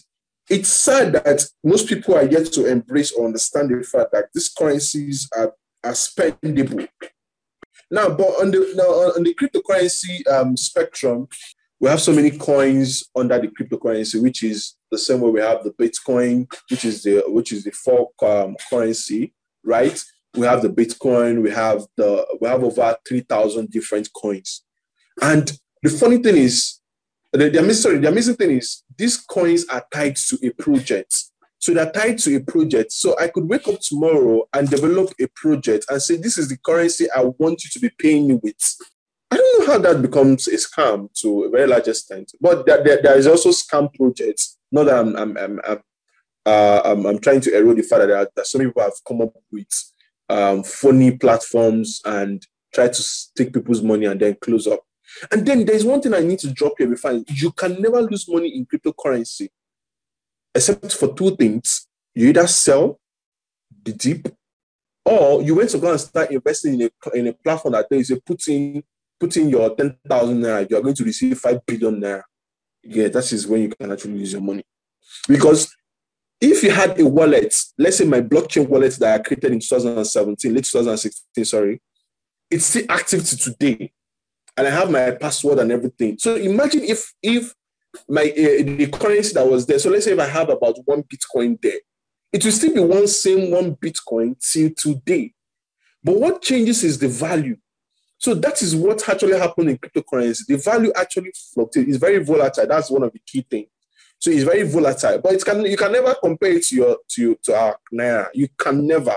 it's 0.49 0.69
sad 0.69 1.13
that 1.13 1.45
most 1.63 1.89
people 1.89 2.15
are 2.15 2.25
yet 2.25 2.47
to 2.53 2.67
embrace 2.67 3.13
or 3.13 3.27
understand 3.27 3.71
the 3.71 3.85
fact 3.85 4.13
that 4.13 4.27
these 4.33 4.49
currencies 4.49 5.29
are, 5.37 5.53
are 5.85 5.93
spendable. 5.93 6.89
Now, 7.91 8.09
but 8.11 8.29
on 8.41 8.51
the 8.51 8.73
now 8.75 8.85
on 9.17 9.23
the 9.23 9.35
cryptocurrency 9.35 10.27
um, 10.29 10.57
spectrum, 10.57 11.29
we 11.81 11.89
have 11.89 12.01
so 12.01 12.13
many 12.13 12.31
coins 12.31 13.05
under 13.15 13.39
the 13.39 13.49
cryptocurrency, 13.49 14.21
which 14.21 14.43
is 14.43 14.77
the 14.91 14.99
same 14.99 15.21
way 15.21 15.31
we 15.31 15.41
have 15.41 15.63
the 15.63 15.71
Bitcoin, 15.71 16.51
which 16.71 16.85
is 16.85 17.03
the 17.03 17.23
which 17.29 17.53
is 17.53 17.65
the 17.65 17.71
fork 17.71 18.11
um, 18.23 18.57
currency, 18.69 19.33
right? 19.65 20.03
We 20.35 20.47
have 20.47 20.63
the 20.63 20.71
Bitcoin, 20.71 21.43
we 21.43 21.51
have 21.51 21.85
the 21.97 22.27
we 22.41 22.49
have 22.49 22.65
over 22.65 22.97
three 23.07 23.21
thousand 23.21 23.71
different 23.71 24.09
coins, 24.13 24.65
and 25.23 25.51
the 25.83 25.91
funny 25.91 26.19
thing 26.19 26.37
is, 26.37 26.81
the, 27.33 27.49
the, 27.51 27.75
sorry, 27.75 27.99
the 27.99 28.09
amazing 28.09 28.35
thing 28.35 28.51
is 28.51 28.83
these 28.97 29.17
coins 29.17 29.65
are 29.69 29.85
tied 29.93 30.17
to 30.17 30.39
a 30.43 30.51
project. 30.51 31.15
So 31.61 31.75
they're 31.75 31.91
tied 31.91 32.19
to 32.19 32.37
a 32.37 32.41
project. 32.41 32.93
So 32.93 33.17
I 33.19 33.29
could 33.29 33.49
wake 33.49 33.67
up 33.67 33.81
tomorrow 33.81 34.45
and 34.53 34.69
develop 34.69 35.13
a 35.21 35.27
project 35.35 35.87
and 35.89 36.01
say, 36.01 36.17
this 36.17 36.39
is 36.39 36.49
the 36.49 36.57
currency 36.57 37.11
I 37.11 37.25
want 37.25 37.65
you 37.65 37.71
to 37.73 37.81
be 37.81 37.91
paying 37.99 38.29
me 38.29 38.39
with. 38.41 38.77
I 39.31 39.37
don't 39.37 39.59
know 39.59 39.73
how 39.73 39.79
that 39.79 40.03
becomes 40.03 40.49
a 40.49 40.57
scam 40.57 41.13
to 41.21 41.45
a 41.45 41.51
very 41.51 41.67
large 41.67 41.89
extent, 41.89 42.33
but 42.41 42.65
there, 42.65 42.83
there, 42.83 43.03
there 43.03 43.19
is 43.19 43.27
also 43.27 43.51
scam 43.51 43.93
projects. 43.95 44.57
Not 44.73 44.85
that 44.85 44.99
I'm, 44.99 45.17
I'm, 45.17 45.37
I'm, 45.37 45.61
I'm, 45.67 45.79
uh, 46.47 46.81
I'm, 46.85 47.07
I'm 47.07 47.19
trying 47.19 47.41
to 47.43 47.57
erode 47.57 47.77
the 47.77 47.83
fact 47.83 48.07
that, 48.07 48.31
that 48.35 48.47
some 48.47 48.63
people 48.63 48.83
have 48.83 48.93
come 49.07 49.21
up 49.21 49.35
with 49.53 49.69
um, 50.31 50.63
phony 50.63 51.17
platforms 51.17 52.01
and 52.05 52.47
try 52.73 52.89
to 52.89 53.05
take 53.37 53.53
people's 53.53 53.83
money 53.83 54.07
and 54.07 54.21
then 54.21 54.37
close 54.41 54.67
up. 54.67 54.81
And 55.31 55.45
then 55.47 55.65
there's 55.65 55.85
one 55.85 56.01
thing 56.01 56.15
I 56.15 56.21
need 56.21 56.39
to 56.41 56.53
drop 56.53 56.75
here 56.79 56.87
before 56.87 57.23
you 57.29 57.51
can 57.53 57.81
never 57.81 58.01
lose 58.03 58.29
money 58.29 58.49
in 58.49 58.67
cryptocurrency, 58.67 59.49
except 60.55 60.95
for 60.95 61.15
two 61.15 61.35
things. 61.37 61.87
You 62.15 62.29
either 62.29 62.47
sell 62.47 63.01
the 63.85 63.93
dip, 63.93 64.35
or 65.05 65.43
you 65.43 65.55
went 65.55 65.71
to 65.71 65.79
go 65.79 65.91
and 65.91 66.01
start 66.01 66.31
investing 66.31 66.81
in 66.81 66.91
a 67.05 67.17
in 67.17 67.27
a 67.29 67.33
platform 67.33 67.73
that 67.73 67.87
you 67.91 68.21
put 68.21 68.47
in 68.49 68.83
put 69.19 69.37
in 69.37 69.49
your 69.49 69.75
ten 69.75 69.97
thousand 70.09 70.41
naira, 70.41 70.69
you 70.69 70.77
are 70.77 70.83
going 70.83 70.95
to 70.95 71.05
receive 71.05 71.39
five 71.39 71.65
billion 71.67 72.01
naira. 72.01 72.23
Yeah, 72.83 73.09
that 73.09 73.33
is 73.33 73.47
when 73.47 73.63
you 73.63 73.69
can 73.69 73.93
actually 73.93 74.19
use 74.19 74.33
your 74.33 74.43
money. 74.43 74.65
Because 75.27 75.75
if 76.41 76.63
you 76.63 76.71
had 76.71 76.99
a 77.01 77.07
wallet, 77.07 77.55
let's 77.77 77.99
say 77.99 78.05
my 78.05 78.21
blockchain 78.21 78.69
wallet 78.69 78.95
that 79.01 79.21
I 79.21 79.23
created 79.23 79.53
in 79.53 79.61
2017, 79.61 80.55
late 80.55 80.65
2016, 80.65 81.45
sorry, 81.45 81.83
it's 82.51 82.67
still 82.67 82.87
active 82.89 83.25
to 83.25 83.37
today 83.37 83.93
and 84.59 84.67
I 84.67 84.71
have 84.71 84.91
my 84.91 85.13
password 85.13 85.61
and 85.61 85.71
everything. 85.71 86.19
So 86.19 86.35
imagine 86.35 86.83
if 86.83 87.15
if 87.23 87.55
my 88.09 88.23
uh, 88.23 88.63
the 88.77 88.89
currency 88.93 89.33
that 89.35 89.47
was 89.47 89.65
there. 89.67 89.79
So 89.79 89.89
let's 89.89 90.05
say 90.05 90.13
if 90.13 90.19
I 90.19 90.27
have 90.27 90.51
about 90.51 90.79
one 90.85 91.05
Bitcoin 91.05 91.61
there, 91.63 91.79
it 92.33 92.45
will 92.45 92.53
still 92.53 92.75
be 92.75 92.81
one 92.81 93.07
same 93.07 93.53
one 93.53 93.77
Bitcoin 93.77 94.37
till 94.41 94.71
today. 94.77 95.33
But 96.03 96.17
what 96.17 96.43
changes 96.43 96.83
is 96.83 96.99
the 96.99 97.09
value. 97.09 97.57
So 98.19 98.35
that 98.35 98.63
is 98.63 98.75
what 98.75 99.09
actually 99.09 99.39
happened 99.39 99.71
in 99.71 99.79
cryptocurrency. 99.79 100.47
The 100.47 100.57
value 100.57 100.93
actually 100.97 101.33
fluctuates. 101.55 101.89
It's 101.89 101.99
very 101.99 102.23
volatile. 102.23 102.67
That's 102.67 102.91
one 102.91 103.05
of 103.05 103.13
the 103.13 103.21
key 103.25 103.47
things. 103.49 103.69
So 104.19 104.31
it's 104.31 104.43
very 104.43 104.65
volatile, 104.65 105.21
but 105.23 105.35
it 105.35 105.45
can 105.45 105.65
you 105.65 105.77
can 105.77 105.93
never 105.93 106.15
compare 106.15 106.51
it 106.51 106.65
to 106.67 106.75
your 106.75 106.99
to 107.11 107.37
to 107.45 107.55
our 107.55 107.79
naira. 107.95 108.29
You 108.35 108.49
can 108.59 108.85
never 108.85 109.17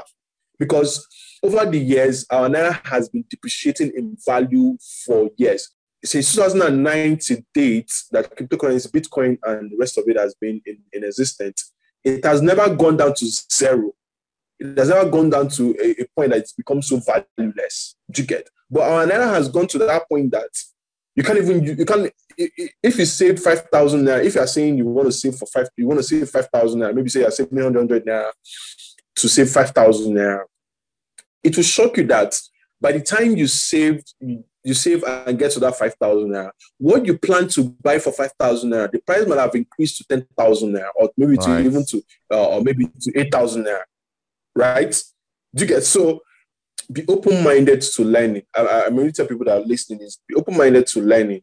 because 0.60 1.08
over 1.42 1.66
the 1.66 1.80
years, 1.80 2.28
our 2.30 2.48
naira 2.48 2.86
has 2.86 3.10
been 3.10 3.26
depreciating 3.28 3.94
in 3.96 4.16
value 4.24 4.78
for 5.06 5.32
years. 5.38 5.72
Since 6.04 6.36
2009 6.36 7.18
to 7.18 7.44
date, 7.54 7.92
that 8.12 8.36
cryptocurrency, 8.36 8.92
Bitcoin, 8.92 9.40
and 9.44 9.72
the 9.72 9.78
rest 9.80 9.98
of 9.98 10.04
it 10.08 10.18
has 10.20 10.36
been 10.36 10.62
in, 10.68 10.78
in 10.94 11.04
existence, 11.04 11.74
it 12.04 12.24
has 12.26 12.44
never 12.44 12.74
gone 12.76 12.98
down 12.98 13.16
to 13.16 13.26
zero. 13.52 13.92
It 14.60 14.78
has 14.78 14.90
never 14.90 15.10
gone 15.10 15.32
down 15.32 15.50
to 15.50 15.76
a, 15.82 16.02
a 16.02 16.06
point 16.16 16.30
that 16.32 16.40
it's 16.40 16.54
become 16.54 16.84
so 16.84 17.00
valueless. 17.00 17.96
Do 18.12 18.22
you 18.22 18.28
get? 18.28 18.48
But 18.72 18.84
our 18.84 19.06
naira 19.06 19.30
has 19.30 19.50
gone 19.50 19.68
to 19.68 19.78
that 19.80 20.08
point 20.10 20.32
that 20.32 20.50
you 21.16 21.24
can't 21.24 21.38
even 21.38 21.64
you, 21.64 21.74
you 21.74 21.86
can't 21.86 22.12
if 22.38 22.98
you 22.98 23.06
save 23.06 23.40
five 23.40 23.64
thousand 23.70 24.06
naira. 24.06 24.24
If 24.24 24.36
you 24.36 24.42
are 24.42 24.48
saying 24.48 24.78
you 24.78 24.86
want 24.86 25.10
to 25.10 25.12
save 25.12 25.36
for 25.36 25.46
five, 25.46 25.68
you 25.76 25.88
want 25.88 26.00
to 26.00 26.04
save 26.04 26.30
five 26.30 26.48
thousand 26.48 26.80
naira. 26.80 26.96
Maybe 26.96 27.10
say 27.10 27.20
you're 27.20 27.32
saving 27.32 27.62
hundred 27.62 28.06
naira 28.06 28.32
to 29.16 29.30
save 29.30 29.50
five 29.50 29.72
thousand 29.72 30.16
naira 30.16 30.46
it 31.44 31.56
will 31.56 31.64
shock 31.64 31.98
you 31.98 32.06
that 32.08 32.40
by 32.80 32.92
the 32.92 33.02
time 33.02 33.36
you 33.36 33.48
save, 33.48 34.04
you 34.20 34.74
save 34.74 35.04
and 35.04 35.38
get 35.38 35.52
to 35.52 35.60
that 35.60 35.78
5,000 35.78 36.30
naira, 36.30 36.52
what 36.78 37.06
you 37.06 37.18
plan 37.18 37.48
to 37.50 37.64
buy 37.82 38.00
for 38.00 38.12
5,000 38.12 38.70
naira, 38.70 38.92
the 38.92 39.00
price 39.00 39.28
might 39.28 39.40
have 39.40 39.56
increased 39.56 39.98
to 39.98 40.04
10,000 40.08 40.74
naira 40.74 40.90
or 40.96 41.10
maybe 41.18 41.38
to 41.38 41.60
even 41.60 41.86
to, 41.86 42.04
uh, 42.32 42.48
or 42.48 42.62
maybe 42.62 42.88
to 43.02 43.20
8,000 43.20 43.66
naira, 43.66 43.82
right? 44.56 45.04
Do 45.54 45.64
you 45.64 45.68
get? 45.68 45.84
So 45.84 46.22
be 46.92 47.06
open-minded 47.08 47.82
to 47.82 48.04
learning. 48.04 48.44
I, 48.56 48.90
going 48.90 49.08
to 49.08 49.12
tell 49.12 49.26
people 49.26 49.46
that 49.46 49.62
are 49.62 49.66
listening 49.66 50.02
is 50.02 50.20
be 50.28 50.36
open-minded 50.36 50.88
to 50.88 51.02
learning. 51.02 51.42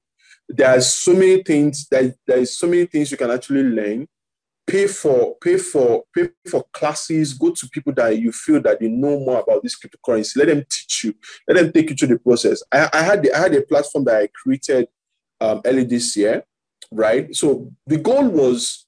There 0.48 0.68
are 0.68 0.80
so 0.80 1.12
many 1.12 1.42
things 1.42 1.86
that 1.90 2.14
there 2.26 2.38
is 2.38 2.56
so 2.58 2.66
many 2.66 2.86
things 2.86 3.10
you 3.10 3.16
can 3.16 3.30
actually 3.30 3.62
learn. 3.62 4.06
Pay 4.66 4.86
for 4.86 5.34
pay 5.42 5.56
for 5.56 6.04
pay 6.14 6.28
for 6.50 6.64
classes. 6.72 7.32
Go 7.32 7.50
to 7.50 7.68
people 7.70 7.92
that 7.94 8.18
you 8.18 8.32
feel 8.32 8.60
that 8.62 8.80
they 8.80 8.88
know 8.88 9.18
more 9.18 9.40
about 9.40 9.62
this 9.62 9.78
cryptocurrency. 9.78 10.36
Let 10.36 10.48
them 10.48 10.64
teach 10.68 11.04
you. 11.04 11.14
Let 11.46 11.56
them 11.56 11.72
take 11.72 11.90
you 11.90 11.96
through 11.96 12.08
the 12.08 12.18
process. 12.18 12.62
I, 12.70 12.88
I 12.92 13.02
had 13.02 13.22
the, 13.22 13.32
I 13.32 13.38
had 13.38 13.54
a 13.54 13.62
platform 13.62 14.04
that 14.04 14.22
I 14.22 14.28
created 14.28 14.88
um, 15.40 15.62
early 15.64 15.84
this 15.84 16.16
year, 16.16 16.44
right? 16.92 17.34
So 17.34 17.70
the 17.86 17.96
goal 17.96 18.28
was 18.28 18.86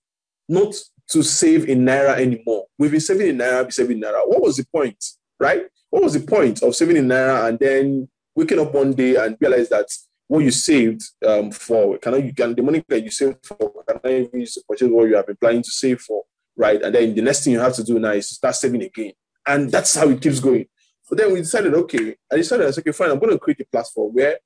not 0.48 0.74
to 1.08 1.22
save 1.22 1.68
in 1.68 1.84
naira 1.84 2.18
anymore. 2.18 2.66
We've 2.78 2.90
been 2.90 3.00
saving 3.00 3.28
in 3.28 3.38
naira, 3.38 3.64
be 3.64 3.72
saving 3.72 3.96
in 3.98 4.02
naira. 4.02 4.20
What 4.26 4.42
was 4.42 4.56
the 4.56 4.66
point, 4.72 5.02
right? 5.40 5.64
What 5.88 6.04
was 6.04 6.12
the 6.12 6.20
point 6.20 6.62
of 6.62 6.76
saving 6.76 6.98
in 6.98 7.08
naira 7.08 7.48
and 7.48 7.58
then 7.58 8.08
waking 8.36 8.60
up 8.60 8.72
one 8.72 8.92
day 8.92 9.16
and 9.16 9.36
realize 9.40 9.68
that 9.70 9.88
what 10.28 10.44
you 10.44 10.52
saved 10.52 11.02
um, 11.26 11.50
for 11.50 11.98
cannot 11.98 12.22
you 12.24 12.32
can 12.32 12.54
the 12.54 12.62
money 12.62 12.84
that 12.88 13.02
you 13.02 13.10
saved 13.10 13.44
for 13.44 13.72
cannot 13.88 14.06
even 14.06 14.40
use 14.40 14.56
what 14.66 14.80
you 14.80 15.16
have 15.16 15.26
been 15.26 15.36
planning 15.36 15.62
to 15.62 15.70
save 15.70 16.00
for, 16.00 16.22
right? 16.56 16.80
And 16.80 16.94
then 16.94 17.14
the 17.14 17.22
next 17.22 17.42
thing 17.42 17.54
you 17.54 17.60
have 17.60 17.74
to 17.74 17.82
do 17.82 17.98
now 17.98 18.12
is 18.12 18.28
to 18.28 18.34
start 18.34 18.54
saving 18.54 18.82
again, 18.82 19.12
and 19.46 19.70
that's 19.72 19.96
how 19.96 20.08
it 20.08 20.20
keeps 20.20 20.38
going. 20.38 20.66
But 21.08 21.18
then 21.18 21.32
we 21.32 21.40
decided, 21.40 21.74
okay, 21.74 22.14
I 22.30 22.36
decided, 22.36 22.68
I 22.68 22.70
said, 22.70 22.82
okay, 22.82 22.92
fine, 22.92 23.10
I'm 23.10 23.18
going 23.18 23.32
to 23.32 23.38
create 23.38 23.60
a 23.60 23.64
platform 23.64 24.14
where 24.14 24.38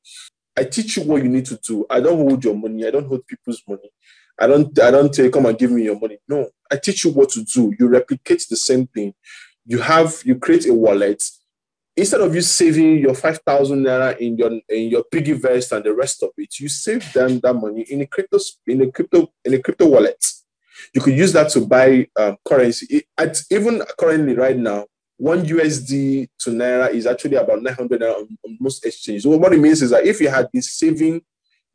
I 0.56 0.64
teach 0.64 0.96
you 0.96 1.02
what 1.02 1.22
you 1.22 1.28
need 1.28 1.44
to 1.46 1.58
do. 1.58 1.84
I 1.90 2.00
don't 2.00 2.16
hold 2.16 2.42
your 2.42 2.56
money. 2.56 2.86
I 2.86 2.90
don't 2.90 3.06
hold 3.06 3.26
people's 3.26 3.62
money. 3.68 3.90
I 4.38 4.46
don't 4.46 4.76
I 4.80 4.90
don't 4.90 5.14
say 5.14 5.30
come 5.30 5.46
and 5.46 5.58
give 5.58 5.70
me 5.70 5.84
your 5.84 5.98
money. 5.98 6.18
No, 6.28 6.48
I 6.70 6.76
teach 6.76 7.04
you 7.04 7.12
what 7.12 7.28
to 7.30 7.44
do. 7.44 7.72
You 7.78 7.88
replicate 7.88 8.44
the 8.48 8.56
same 8.56 8.86
thing. 8.86 9.14
You 9.66 9.78
have 9.78 10.22
you 10.24 10.36
create 10.36 10.66
a 10.68 10.74
wallet. 10.74 11.22
Instead 11.96 12.22
of 12.22 12.34
you 12.34 12.40
saving 12.40 12.98
your 12.98 13.14
five 13.14 13.38
thousand 13.46 13.84
naira 13.84 14.16
in 14.18 14.36
your 14.36 14.50
in 14.68 14.90
your 14.90 15.04
PiggyVest 15.12 15.72
and 15.72 15.84
the 15.84 15.94
rest 15.94 16.22
of 16.22 16.30
it, 16.36 16.58
you 16.58 16.68
save 16.68 17.12
them 17.12 17.40
that 17.40 17.54
money 17.54 17.82
in 17.82 18.00
a 18.00 18.06
crypto 18.06 18.38
in 18.66 18.82
a 18.82 18.90
crypto 18.90 19.32
in 19.44 19.54
a 19.54 19.58
crypto 19.58 19.88
wallet. 19.88 20.22
You 20.92 21.00
could 21.00 21.16
use 21.16 21.32
that 21.32 21.50
to 21.50 21.60
buy 21.60 22.08
um, 22.16 22.36
currency. 22.44 22.86
It, 22.90 23.04
at, 23.16 23.40
even 23.50 23.82
currently, 23.98 24.34
right 24.34 24.56
now, 24.56 24.86
one 25.16 25.44
USD 25.44 26.28
to 26.40 26.50
naira 26.50 26.92
is 26.92 27.06
actually 27.06 27.36
about 27.36 27.62
900 27.62 28.00
naira 28.00 28.16
on, 28.16 28.38
on 28.44 28.58
most 28.60 28.84
exchanges. 28.84 29.22
So 29.22 29.30
what 29.30 29.52
it 29.54 29.60
means 29.60 29.82
is 29.82 29.90
that 29.90 30.04
if 30.04 30.20
you 30.20 30.28
had 30.28 30.50
been 30.52 30.62
saving 30.62 31.22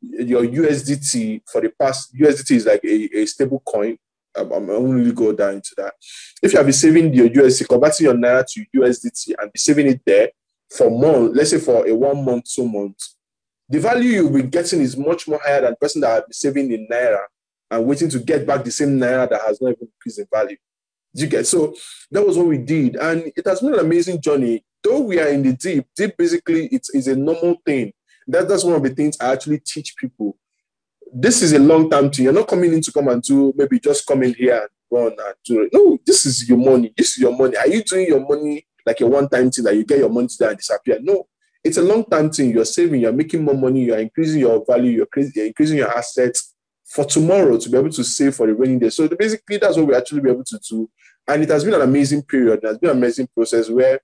your 0.02 0.42
USDT 0.42 1.42
for 1.50 1.60
the 1.60 1.70
past, 1.78 2.14
USDT 2.14 2.50
is 2.52 2.66
like 2.66 2.84
a, 2.84 3.18
a 3.18 3.26
stable 3.26 3.62
coin. 3.64 3.96
I'm, 4.40 4.52
I'm 4.52 4.70
only 4.70 5.12
go 5.12 5.32
down 5.32 5.54
into 5.54 5.74
that. 5.76 5.94
If 6.42 6.52
you 6.52 6.58
have 6.58 6.66
been 6.66 6.72
saving 6.72 7.14
your 7.14 7.28
USD, 7.28 7.68
converting 7.68 8.06
your 8.06 8.14
naira 8.14 8.44
to 8.52 8.64
USDT 8.76 9.34
and 9.40 9.52
be 9.52 9.58
saving 9.58 9.88
it 9.88 10.00
there 10.04 10.30
for 10.70 10.90
month, 10.90 11.36
let's 11.36 11.50
say 11.50 11.58
for 11.58 11.86
a 11.86 11.94
one 11.94 12.24
month, 12.24 12.44
two 12.52 12.68
months, 12.68 13.16
the 13.68 13.78
value 13.78 14.10
you'll 14.10 14.32
be 14.32 14.42
getting 14.42 14.80
is 14.80 14.96
much 14.96 15.28
more 15.28 15.40
higher 15.42 15.60
than 15.60 15.70
the 15.70 15.76
person 15.76 16.00
that 16.00 16.10
has 16.10 16.22
been 16.22 16.32
saving 16.32 16.72
in 16.72 16.88
naira 16.90 17.22
and 17.70 17.86
waiting 17.86 18.08
to 18.10 18.18
get 18.18 18.46
back 18.46 18.64
the 18.64 18.70
same 18.70 18.98
naira 18.98 19.28
that 19.30 19.40
has 19.42 19.60
not 19.60 19.70
even 19.70 19.88
increased 19.94 20.18
in 20.18 20.26
value. 20.32 20.56
you 21.14 21.26
get 21.26 21.46
so 21.46 21.74
that 22.10 22.26
was 22.26 22.36
what 22.36 22.46
we 22.46 22.58
did, 22.58 22.96
and 22.96 23.32
it 23.36 23.46
has 23.46 23.60
been 23.60 23.74
an 23.74 23.80
amazing 23.80 24.20
journey. 24.20 24.64
Though 24.82 25.00
we 25.00 25.20
are 25.20 25.28
in 25.28 25.42
the 25.42 25.52
deep, 25.52 25.86
deep 25.94 26.16
basically 26.16 26.66
it 26.66 26.86
is 26.94 27.06
a 27.06 27.14
normal 27.14 27.56
thing 27.66 27.92
that, 28.30 28.48
that's 28.48 28.64
one 28.64 28.74
of 28.74 28.82
the 28.82 28.90
things 28.90 29.16
I 29.20 29.32
actually 29.32 29.60
teach 29.60 29.96
people. 29.96 30.36
This 31.12 31.42
is 31.42 31.52
a 31.52 31.58
long 31.58 31.90
term 31.90 32.10
thing. 32.10 32.24
You're 32.24 32.32
not 32.32 32.48
coming 32.48 32.72
in 32.72 32.80
to 32.82 32.92
come 32.92 33.08
and 33.08 33.22
do 33.22 33.52
maybe 33.56 33.80
just 33.80 34.06
come 34.06 34.22
in 34.22 34.34
here 34.34 34.60
and 34.60 34.68
run 34.90 35.12
and 35.12 35.34
do 35.44 35.62
it. 35.62 35.70
No, 35.72 35.98
this 36.06 36.26
is 36.26 36.48
your 36.48 36.58
money. 36.58 36.92
This 36.96 37.12
is 37.12 37.18
your 37.18 37.36
money. 37.36 37.56
Are 37.56 37.68
you 37.68 37.82
doing 37.82 38.06
your 38.06 38.20
money 38.20 38.66
like 38.86 39.00
a 39.00 39.06
one 39.06 39.28
time 39.28 39.50
thing 39.50 39.64
that 39.64 39.74
you 39.74 39.84
get 39.84 39.98
your 39.98 40.08
money 40.08 40.28
today 40.28 40.48
and 40.48 40.58
disappear? 40.58 40.98
No, 41.00 41.26
it's 41.64 41.76
a 41.78 41.82
long 41.82 42.04
term 42.04 42.30
thing. 42.30 42.50
You're 42.50 42.64
saving, 42.64 43.00
you're 43.00 43.12
making 43.12 43.44
more 43.44 43.56
money, 43.56 43.84
you're 43.84 43.98
increasing 43.98 44.40
your 44.40 44.64
value, 44.64 44.90
you're, 44.92 45.26
you're 45.34 45.46
increasing 45.46 45.78
your 45.78 45.96
assets 45.96 46.54
for 46.86 47.04
tomorrow 47.04 47.56
to 47.56 47.68
be 47.70 47.78
able 47.78 47.90
to 47.90 48.04
save 48.04 48.34
for 48.34 48.46
the 48.46 48.54
rainy 48.54 48.78
day. 48.78 48.90
So 48.90 49.08
basically, 49.08 49.58
that's 49.58 49.76
what 49.76 49.86
we 49.86 49.94
actually 49.94 50.20
be 50.20 50.30
able 50.30 50.44
to 50.44 50.60
do. 50.68 50.90
And 51.28 51.42
it 51.42 51.48
has 51.50 51.64
been 51.64 51.74
an 51.74 51.82
amazing 51.82 52.22
period. 52.22 52.60
It 52.62 52.66
has 52.66 52.78
been 52.78 52.90
an 52.90 52.96
amazing 52.96 53.28
process 53.34 53.68
where 53.68 54.00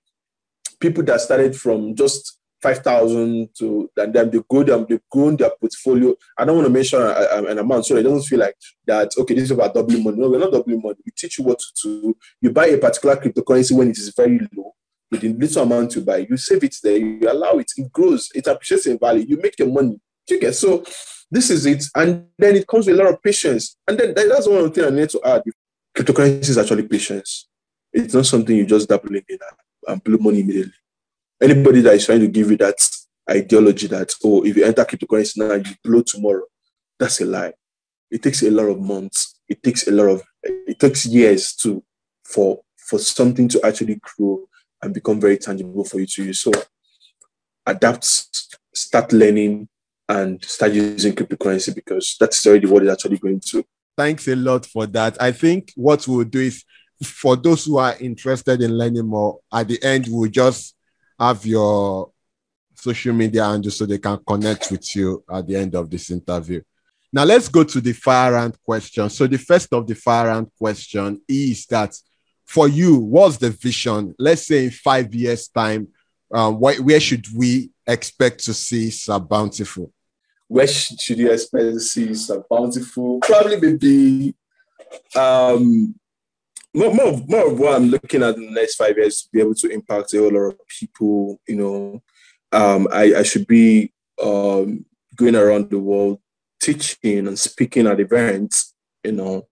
people 0.79 1.03
that 1.03 1.19
started 1.21 1.55
from 1.55 1.95
just 1.95 2.36
5,000 2.61 3.49
to, 3.59 3.89
and 3.97 4.13
then 4.13 4.31
they 4.31 4.39
go 4.49 4.63
them, 4.63 4.85
they've 4.89 4.99
grown 5.11 5.35
their 5.35 5.51
portfolio. 5.59 6.15
I 6.37 6.45
don't 6.45 6.55
want 6.55 6.67
to 6.67 6.73
mention 6.73 7.01
uh, 7.01 7.27
uh, 7.31 7.43
an 7.47 7.59
amount 7.59 7.85
so 7.85 7.95
it 7.95 8.03
doesn't 8.03 8.23
feel 8.23 8.39
like 8.39 8.55
that, 8.85 9.11
okay, 9.17 9.35
this 9.35 9.45
is 9.45 9.51
about 9.51 9.73
doubling 9.73 10.03
money. 10.03 10.17
No, 10.17 10.29
we're 10.29 10.39
not 10.39 10.51
doubling 10.51 10.81
money. 10.81 10.97
We 11.05 11.11
teach 11.15 11.37
you 11.37 11.45
what 11.45 11.59
to 11.59 11.65
do. 11.83 12.17
You 12.41 12.51
buy 12.51 12.67
a 12.67 12.77
particular 12.77 13.15
cryptocurrency 13.15 13.73
when 13.73 13.89
it 13.89 13.97
is 13.97 14.13
very 14.15 14.39
low 14.55 14.73
with 15.11 15.21
the 15.21 15.33
little 15.33 15.63
amount 15.63 15.95
you 15.95 16.01
buy. 16.01 16.25
You 16.29 16.37
save 16.37 16.63
it 16.63 16.75
there, 16.83 16.97
you 16.97 17.29
allow 17.29 17.53
it, 17.59 17.71
it 17.77 17.91
grows, 17.91 18.29
it 18.33 18.47
appreciates 18.47 18.87
in 18.87 18.97
value. 18.97 19.25
You 19.27 19.37
make 19.37 19.57
your 19.59 19.69
money. 19.69 19.99
You 20.27 20.39
get 20.39 20.53
so 20.53 20.83
this 21.29 21.49
is 21.49 21.65
it. 21.65 21.83
And 21.95 22.25
then 22.37 22.55
it 22.55 22.67
comes 22.67 22.87
with 22.87 22.99
a 22.99 23.03
lot 23.03 23.13
of 23.13 23.21
patience. 23.21 23.77
And 23.87 23.97
then 23.97 24.13
that's 24.15 24.47
one 24.47 24.71
thing 24.71 24.85
I 24.85 24.89
need 24.89 25.09
to 25.11 25.21
add. 25.23 25.43
Cryptocurrency 25.95 26.49
is 26.49 26.57
actually 26.57 26.87
patience. 26.87 27.47
It's 27.93 28.13
not 28.13 28.25
something 28.25 28.55
you 28.55 28.65
just 28.65 28.89
double 28.89 29.15
in 29.15 29.23
and 29.87 30.03
blow 30.03 30.17
money 30.17 30.41
immediately 30.41 30.73
anybody 31.41 31.81
that 31.81 31.93
is 31.93 32.05
trying 32.05 32.19
to 32.19 32.27
give 32.27 32.49
you 32.51 32.57
that 32.57 32.77
ideology 33.29 33.87
that 33.87 34.13
oh 34.23 34.45
if 34.45 34.55
you 34.55 34.63
enter 34.63 34.85
cryptocurrency 34.85 35.37
now 35.37 35.53
you 35.53 35.75
blow 35.83 36.01
tomorrow 36.01 36.43
that's 36.99 37.21
a 37.21 37.25
lie. 37.25 37.53
It 38.09 38.23
takes 38.23 38.41
a 38.43 38.51
lot 38.51 38.69
of 38.69 38.79
months. 38.79 39.39
It 39.47 39.61
takes 39.61 39.87
a 39.87 39.91
lot 39.91 40.07
of 40.07 40.23
it 40.43 40.79
takes 40.79 41.05
years 41.05 41.53
to 41.57 41.83
for 42.23 42.61
for 42.77 42.99
something 42.99 43.47
to 43.49 43.65
actually 43.65 43.99
grow 44.01 44.47
and 44.81 44.93
become 44.93 45.19
very 45.19 45.37
tangible 45.37 45.83
for 45.83 45.99
you 45.99 46.05
to 46.05 46.23
use. 46.25 46.41
So 46.41 46.51
adapt 47.65 48.05
start 48.73 49.11
learning 49.11 49.67
and 50.09 50.43
start 50.43 50.71
using 50.71 51.13
cryptocurrency 51.13 51.75
because 51.75 52.15
that's 52.19 52.45
already 52.47 52.67
what 52.67 52.83
it's 52.83 52.91
actually 52.91 53.17
going 53.17 53.41
to. 53.47 53.63
Thanks 53.97 54.27
a 54.27 54.35
lot 54.35 54.65
for 54.65 54.85
that. 54.87 55.21
I 55.21 55.31
think 55.31 55.73
what 55.75 56.07
we'll 56.07 56.23
do 56.23 56.39
is 56.39 56.63
for 57.03 57.35
those 57.35 57.65
who 57.65 57.77
are 57.77 57.95
interested 57.99 58.61
in 58.61 58.77
learning 58.77 59.05
more 59.05 59.39
at 59.53 59.67
the 59.67 59.83
end 59.83 60.07
we'll 60.09 60.29
just 60.29 60.73
have 61.19 61.45
your 61.45 62.11
social 62.75 63.13
media 63.13 63.45
and 63.45 63.63
just 63.63 63.77
so 63.77 63.85
they 63.85 63.97
can 63.97 64.19
connect 64.25 64.71
with 64.71 64.95
you 64.95 65.23
at 65.31 65.47
the 65.47 65.55
end 65.55 65.75
of 65.75 65.89
this 65.89 66.11
interview. 66.11 66.61
Now 67.11 67.23
let's 67.23 67.47
go 67.47 67.63
to 67.63 67.81
the 67.81 67.93
fire 67.93 68.33
round 68.33 68.57
question. 68.63 69.09
So 69.09 69.27
the 69.27 69.37
first 69.37 69.71
of 69.73 69.87
the 69.87 69.95
fire 69.95 70.27
round 70.27 70.51
question 70.57 71.21
is 71.27 71.65
that 71.67 71.97
for 72.45 72.67
you, 72.67 72.97
what's 72.97 73.37
the 73.37 73.49
vision? 73.49 74.13
Let's 74.19 74.47
say 74.47 74.65
in 74.65 74.71
five 74.71 75.13
years' 75.13 75.47
time, 75.47 75.87
um, 76.33 76.55
wh- 76.55 76.85
where 76.85 76.99
should 76.99 77.25
we 77.35 77.71
expect 77.85 78.43
to 78.45 78.53
see 78.53 78.89
Sir 78.89 79.19
Bountiful? 79.19 79.91
Where 80.47 80.67
should 80.67 81.17
you 81.17 81.31
expect 81.31 81.63
to 81.63 81.79
see 81.79 82.13
Sir 82.13 82.43
Bountiful? 82.49 83.19
Probably 83.19 83.59
maybe 83.59 84.35
um, 85.15 85.95
more, 86.77 86.93
more, 86.93 87.23
more 87.27 87.47
of 87.47 87.59
what 87.59 87.75
I'm 87.75 87.89
looking 87.89 88.21
at 88.21 88.35
in 88.35 88.45
the 88.45 88.51
next 88.51 88.75
five 88.75 88.95
years 88.97 89.23
to 89.23 89.29
be 89.33 89.39
able 89.39 89.55
to 89.55 89.69
impact 89.69 90.13
a 90.13 90.19
whole 90.19 90.31
lot 90.31 90.53
of 90.53 90.67
people. 90.67 91.41
You 91.47 91.55
know, 91.55 92.03
um, 92.51 92.87
I, 92.91 93.15
I 93.15 93.23
should 93.23 93.47
be 93.47 93.91
um, 94.21 94.85
going 95.15 95.35
around 95.35 95.71
the 95.71 95.79
world 95.79 96.19
teaching 96.61 97.27
and 97.27 97.37
speaking 97.37 97.87
at 97.87 97.99
events. 97.99 98.75
You 99.03 99.13
know, 99.13 99.47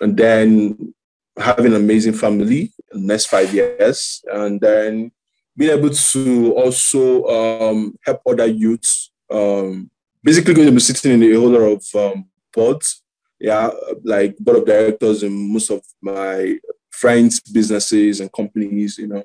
and 0.00 0.16
then 0.16 0.94
having 1.38 1.66
an 1.66 1.74
amazing 1.74 2.14
family 2.14 2.72
in 2.92 3.00
the 3.00 3.06
next 3.06 3.26
five 3.26 3.52
years, 3.52 4.22
and 4.32 4.60
then 4.60 5.12
being 5.56 5.76
able 5.76 5.90
to 5.90 6.54
also 6.54 7.24
um, 7.26 7.96
help 8.04 8.22
other 8.26 8.46
youths. 8.46 9.10
Um, 9.30 9.90
basically, 10.22 10.54
going 10.54 10.68
to 10.68 10.72
be 10.72 10.80
sitting 10.80 11.12
in 11.12 11.22
a 11.22 11.38
whole 11.38 11.50
lot 11.50 11.60
of 11.60 11.84
um, 11.94 12.26
boards 12.54 13.01
yeah, 13.42 13.70
like 14.04 14.38
board 14.38 14.58
of 14.58 14.66
directors 14.66 15.24
in 15.24 15.52
most 15.52 15.68
of 15.68 15.82
my 16.00 16.56
friends' 16.92 17.40
businesses 17.40 18.20
and 18.20 18.32
companies, 18.32 18.98
you 18.98 19.08
know, 19.08 19.24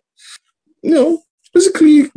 you 0.81 0.95
know, 0.95 1.21
basically 1.53 2.09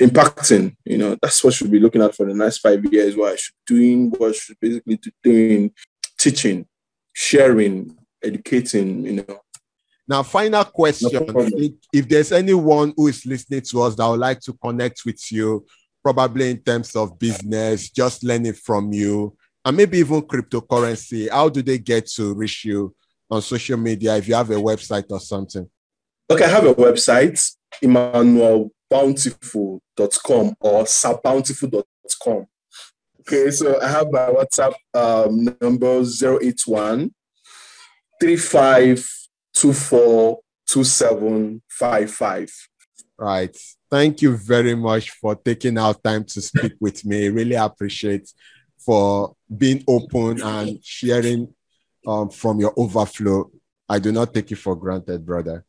impacting, 0.00 0.76
you 0.84 0.98
know, 0.98 1.16
that's 1.20 1.42
what 1.42 1.52
should 1.52 1.72
be 1.72 1.80
looking 1.80 2.00
at 2.00 2.14
for 2.14 2.26
the 2.26 2.34
next 2.34 2.58
five 2.58 2.84
years, 2.92 3.16
what 3.16 3.32
I 3.32 3.36
should 3.36 3.56
doing, 3.66 4.10
what 4.10 4.30
I 4.30 4.32
should 4.34 4.60
basically 4.60 5.00
doing, 5.24 5.72
teaching, 6.16 6.64
sharing, 7.12 7.96
educating, 8.22 9.04
you 9.04 9.12
know. 9.14 9.40
Now, 10.06 10.22
final 10.22 10.64
question. 10.64 11.10
No 11.12 11.48
if, 11.56 11.72
if 11.92 12.08
there's 12.08 12.30
anyone 12.30 12.94
who 12.96 13.08
is 13.08 13.26
listening 13.26 13.62
to 13.62 13.82
us 13.82 13.96
that 13.96 14.06
would 14.06 14.20
like 14.20 14.38
to 14.42 14.52
connect 14.52 15.00
with 15.04 15.20
you, 15.32 15.66
probably 16.04 16.52
in 16.52 16.58
terms 16.58 16.94
of 16.94 17.18
business, 17.18 17.90
just 17.90 18.22
learning 18.22 18.52
from 18.52 18.92
you, 18.92 19.36
and 19.68 19.76
maybe 19.76 19.98
even 19.98 20.22
cryptocurrency, 20.22 21.30
how 21.30 21.50
do 21.50 21.60
they 21.60 21.76
get 21.76 22.06
to 22.06 22.32
reach 22.32 22.64
you 22.64 22.96
on 23.30 23.42
social 23.42 23.76
media 23.76 24.16
if 24.16 24.26
you 24.26 24.34
have 24.34 24.50
a 24.50 24.54
website 24.54 25.04
or 25.10 25.20
something? 25.20 25.68
Okay, 26.30 26.44
I 26.44 26.48
have 26.48 26.64
a 26.64 26.74
website, 26.74 27.38
emmanuelbountiful.com 27.84 30.54
or 30.60 30.84
sabbountiful.com. 30.84 32.46
Okay, 33.20 33.50
so 33.50 33.78
I 33.82 33.88
have 33.88 34.10
my 34.10 34.30
WhatsApp 34.30 34.72
um, 34.94 35.54
number 35.60 36.00
081 36.00 37.12
3524 38.22 40.38
2755. 40.66 42.68
Right. 43.18 43.54
Thank 43.90 44.22
you 44.22 44.34
very 44.34 44.74
much 44.74 45.10
for 45.10 45.34
taking 45.34 45.76
out 45.76 46.02
time 46.02 46.24
to 46.24 46.40
speak 46.40 46.72
with 46.80 47.04
me. 47.04 47.28
Really 47.28 47.56
appreciate 47.56 48.32
for 48.88 49.36
being 49.54 49.84
open 49.86 50.40
and 50.40 50.82
sharing 50.82 51.52
um, 52.06 52.30
from 52.30 52.58
your 52.58 52.72
overflow. 52.74 53.50
I 53.86 53.98
do 53.98 54.12
not 54.12 54.32
take 54.32 54.50
it 54.50 54.56
for 54.56 54.74
granted, 54.76 55.26
brother. 55.26 55.66